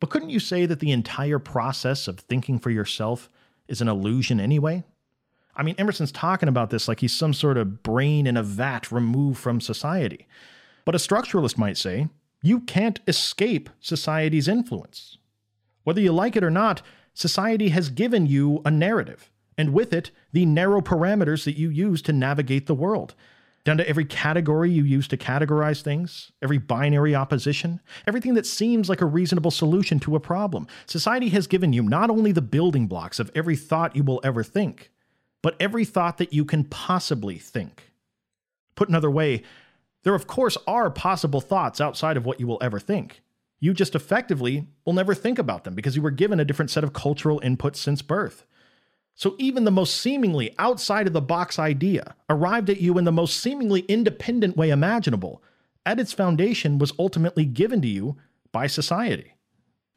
But 0.00 0.08
couldn't 0.08 0.30
you 0.30 0.40
say 0.40 0.64
that 0.64 0.80
the 0.80 0.92
entire 0.92 1.38
process 1.38 2.08
of 2.08 2.20
thinking 2.20 2.58
for 2.58 2.70
yourself 2.70 3.28
is 3.68 3.82
an 3.82 3.88
illusion 3.88 4.40
anyway? 4.40 4.82
I 5.54 5.62
mean, 5.62 5.74
Emerson's 5.76 6.10
talking 6.10 6.48
about 6.48 6.70
this 6.70 6.88
like 6.88 7.00
he's 7.00 7.14
some 7.14 7.34
sort 7.34 7.58
of 7.58 7.82
brain 7.82 8.26
in 8.26 8.38
a 8.38 8.42
vat 8.42 8.90
removed 8.90 9.38
from 9.38 9.60
society. 9.60 10.26
But 10.86 10.94
a 10.94 10.98
structuralist 10.98 11.58
might 11.58 11.76
say, 11.76 12.08
you 12.42 12.60
can't 12.60 13.00
escape 13.06 13.70
society's 13.80 14.48
influence. 14.48 15.18
Whether 15.84 16.00
you 16.00 16.12
like 16.12 16.36
it 16.36 16.44
or 16.44 16.50
not, 16.50 16.82
society 17.14 17.70
has 17.70 17.88
given 17.88 18.26
you 18.26 18.62
a 18.64 18.70
narrative, 18.70 19.30
and 19.58 19.72
with 19.72 19.92
it, 19.92 20.10
the 20.32 20.46
narrow 20.46 20.80
parameters 20.80 21.44
that 21.44 21.58
you 21.58 21.68
use 21.68 22.02
to 22.02 22.12
navigate 22.12 22.66
the 22.66 22.74
world 22.74 23.14
down 23.64 23.76
to 23.76 23.88
every 23.88 24.04
category 24.04 24.70
you 24.70 24.84
use 24.84 25.06
to 25.08 25.16
categorize 25.16 25.82
things, 25.82 26.32
every 26.40 26.58
binary 26.58 27.14
opposition, 27.14 27.80
everything 28.06 28.34
that 28.34 28.46
seems 28.46 28.88
like 28.88 29.02
a 29.02 29.06
reasonable 29.06 29.50
solution 29.50 30.00
to 30.00 30.16
a 30.16 30.20
problem. 30.20 30.66
Society 30.86 31.28
has 31.28 31.46
given 31.46 31.72
you 31.72 31.82
not 31.82 32.10
only 32.10 32.32
the 32.32 32.40
building 32.40 32.86
blocks 32.86 33.18
of 33.18 33.30
every 33.34 33.56
thought 33.56 33.94
you 33.94 34.02
will 34.02 34.20
ever 34.24 34.42
think, 34.42 34.90
but 35.42 35.56
every 35.60 35.84
thought 35.84 36.18
that 36.18 36.32
you 36.32 36.44
can 36.44 36.64
possibly 36.64 37.36
think. 37.36 37.92
Put 38.76 38.88
another 38.88 39.10
way, 39.10 39.42
there 40.02 40.14
of 40.14 40.26
course 40.26 40.56
are 40.66 40.90
possible 40.90 41.40
thoughts 41.40 41.80
outside 41.80 42.16
of 42.16 42.24
what 42.24 42.40
you 42.40 42.46
will 42.46 42.58
ever 42.60 42.78
think. 42.78 43.22
You 43.58 43.74
just 43.74 43.94
effectively 43.94 44.66
will 44.84 44.94
never 44.94 45.14
think 45.14 45.38
about 45.38 45.64
them 45.64 45.74
because 45.74 45.94
you 45.94 46.02
were 46.02 46.10
given 46.10 46.40
a 46.40 46.44
different 46.44 46.70
set 46.70 46.84
of 46.84 46.94
cultural 46.94 47.40
inputs 47.40 47.76
since 47.76 48.00
birth. 48.00 48.44
So 49.14 49.36
even 49.38 49.64
the 49.64 49.70
most 49.70 49.98
seemingly 49.98 50.54
outside 50.58 51.06
of 51.06 51.12
the 51.12 51.20
box 51.20 51.58
idea 51.58 52.14
arrived 52.30 52.70
at 52.70 52.80
you 52.80 52.96
in 52.96 53.04
the 53.04 53.12
most 53.12 53.38
seemingly 53.38 53.80
independent 53.82 54.56
way 54.56 54.70
imaginable, 54.70 55.42
at 55.84 56.00
its 56.00 56.14
foundation 56.14 56.78
was 56.78 56.94
ultimately 56.98 57.44
given 57.44 57.82
to 57.82 57.88
you 57.88 58.16
by 58.52 58.66
society. 58.66 59.34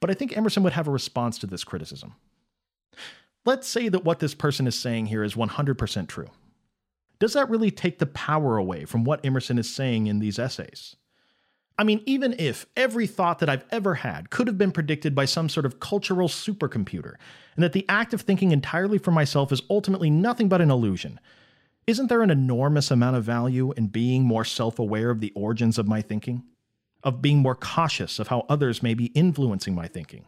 But 0.02 0.10
I 0.10 0.14
think 0.14 0.36
Emerson 0.36 0.64
would 0.64 0.74
have 0.74 0.90
a 0.90 0.92
response 0.92 1.38
to 1.40 1.48
this 1.48 1.64
criticism. 1.64 2.16
Let's 3.46 3.68
say 3.68 3.88
that 3.90 4.04
what 4.04 4.20
this 4.20 4.36
person 4.36 4.68
is 4.68 4.78
saying 4.78 5.06
here 5.06 5.24
is 5.24 5.36
100% 5.36 6.08
true. 6.08 6.30
Does 7.24 7.32
that 7.32 7.50
really 7.50 7.72
take 7.72 8.00
the 8.00 8.06
power 8.06 8.58
away 8.58 8.84
from 8.84 9.06
what 9.06 9.26
Emerson 9.26 9.58
is 9.58 9.74
saying 9.74 10.08
in 10.08 10.20
these 10.20 10.38
essays? 10.38 10.98
I 11.80 11.86
mean, 11.86 12.04
even 12.06 12.36
if 12.38 12.66
every 12.76 13.08
thought 13.08 13.40
that 13.40 13.48
I've 13.48 13.64
ever 13.72 13.96
had 13.96 14.30
could 14.30 14.46
have 14.48 14.58
been 14.58 14.74
predicted 14.74 15.16
by 15.16 15.24
some 15.24 15.48
sort 15.48 15.66
of 15.66 15.80
cultural 15.80 16.28
supercomputer, 16.28 17.14
and 17.56 17.64
that 17.64 17.72
the 17.72 17.86
act 17.88 18.14
of 18.14 18.20
thinking 18.20 18.52
entirely 18.52 18.98
for 18.98 19.12
myself 19.12 19.54
is 19.54 19.62
ultimately 19.70 20.10
nothing 20.10 20.50
but 20.50 20.60
an 20.60 20.70
illusion, 20.70 21.18
isn't 21.88 22.08
there 22.08 22.24
an 22.24 22.30
enormous 22.30 22.92
amount 22.92 23.16
of 23.16 23.24
value 23.24 23.72
in 23.78 23.88
being 23.88 24.24
more 24.24 24.44
self 24.44 24.78
aware 24.78 25.10
of 25.10 25.22
the 25.22 25.32
origins 25.34 25.78
of 25.78 25.88
my 25.88 26.02
thinking? 26.02 26.44
Of 27.06 27.22
being 27.22 27.38
more 27.38 27.56
cautious 27.56 28.20
of 28.20 28.28
how 28.28 28.46
others 28.50 28.84
may 28.84 28.96
be 28.96 29.06
influencing 29.16 29.74
my 29.74 29.88
thinking? 29.88 30.26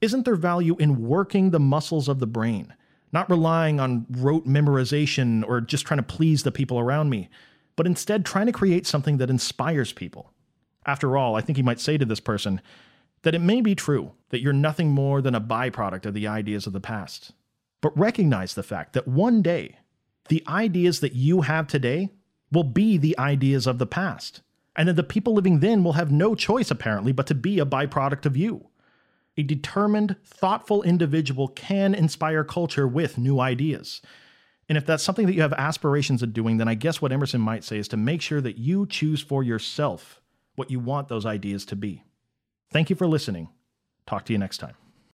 Isn't 0.00 0.24
there 0.24 0.34
value 0.34 0.74
in 0.80 1.06
working 1.06 1.50
the 1.50 1.60
muscles 1.60 2.08
of 2.08 2.18
the 2.18 2.26
brain, 2.26 2.74
not 3.16 3.30
relying 3.30 3.80
on 3.80 4.04
rote 4.10 4.46
memorization 4.46 5.42
or 5.48 5.62
just 5.62 5.86
trying 5.86 5.96
to 5.96 6.02
please 6.02 6.42
the 6.42 6.52
people 6.52 6.78
around 6.78 7.08
me, 7.08 7.30
but 7.74 7.86
instead 7.86 8.26
trying 8.26 8.44
to 8.44 8.52
create 8.52 8.86
something 8.86 9.16
that 9.16 9.30
inspires 9.30 9.90
people? 9.90 10.32
After 10.84 11.16
all, 11.16 11.34
I 11.34 11.40
think 11.40 11.56
he 11.56 11.62
might 11.62 11.80
say 11.80 11.96
to 11.96 12.04
this 12.04 12.20
person 12.20 12.60
that 13.22 13.34
it 13.34 13.40
may 13.40 13.62
be 13.62 13.74
true 13.74 14.12
that 14.28 14.42
you're 14.42 14.52
nothing 14.52 14.90
more 14.90 15.22
than 15.22 15.34
a 15.34 15.40
byproduct 15.40 16.04
of 16.04 16.12
the 16.12 16.26
ideas 16.26 16.66
of 16.66 16.74
the 16.74 16.80
past. 16.80 17.32
But 17.80 17.98
recognize 17.98 18.52
the 18.52 18.62
fact 18.62 18.92
that 18.92 19.08
one 19.08 19.40
day, 19.40 19.78
the 20.28 20.44
ideas 20.46 21.00
that 21.00 21.14
you 21.14 21.40
have 21.40 21.66
today 21.66 22.10
will 22.52 22.64
be 22.64 22.98
the 22.98 23.18
ideas 23.18 23.66
of 23.66 23.78
the 23.78 23.86
past. 23.86 24.42
And 24.76 24.88
that 24.88 24.94
the 24.94 25.02
people 25.02 25.32
living 25.32 25.60
then 25.60 25.82
will 25.82 25.94
have 25.94 26.12
no 26.12 26.34
choice, 26.34 26.70
apparently, 26.70 27.12
but 27.12 27.26
to 27.28 27.34
be 27.34 27.58
a 27.58 27.64
byproduct 27.64 28.26
of 28.26 28.36
you. 28.36 28.68
A 29.36 29.42
determined, 29.42 30.16
thoughtful 30.24 30.82
individual 30.82 31.48
can 31.48 31.94
inspire 31.94 32.44
culture 32.44 32.88
with 32.88 33.18
new 33.18 33.38
ideas. 33.38 34.00
And 34.68 34.78
if 34.78 34.86
that's 34.86 35.02
something 35.02 35.26
that 35.26 35.34
you 35.34 35.42
have 35.42 35.52
aspirations 35.52 36.22
of 36.22 36.32
doing, 36.32 36.56
then 36.56 36.68
I 36.68 36.74
guess 36.74 37.00
what 37.00 37.12
Emerson 37.12 37.40
might 37.40 37.64
say 37.64 37.78
is 37.78 37.88
to 37.88 37.96
make 37.96 38.22
sure 38.22 38.40
that 38.40 38.58
you 38.58 38.86
choose 38.86 39.20
for 39.20 39.42
yourself 39.42 40.20
what 40.56 40.70
you 40.70 40.80
want 40.80 41.08
those 41.08 41.26
ideas 41.26 41.64
to 41.66 41.76
be. 41.76 42.02
Thank 42.72 42.90
you 42.90 42.96
for 42.96 43.06
listening. 43.06 43.48
Talk 44.06 44.24
to 44.24 44.32
you 44.32 44.38
next 44.38 44.58
time. 44.58 44.74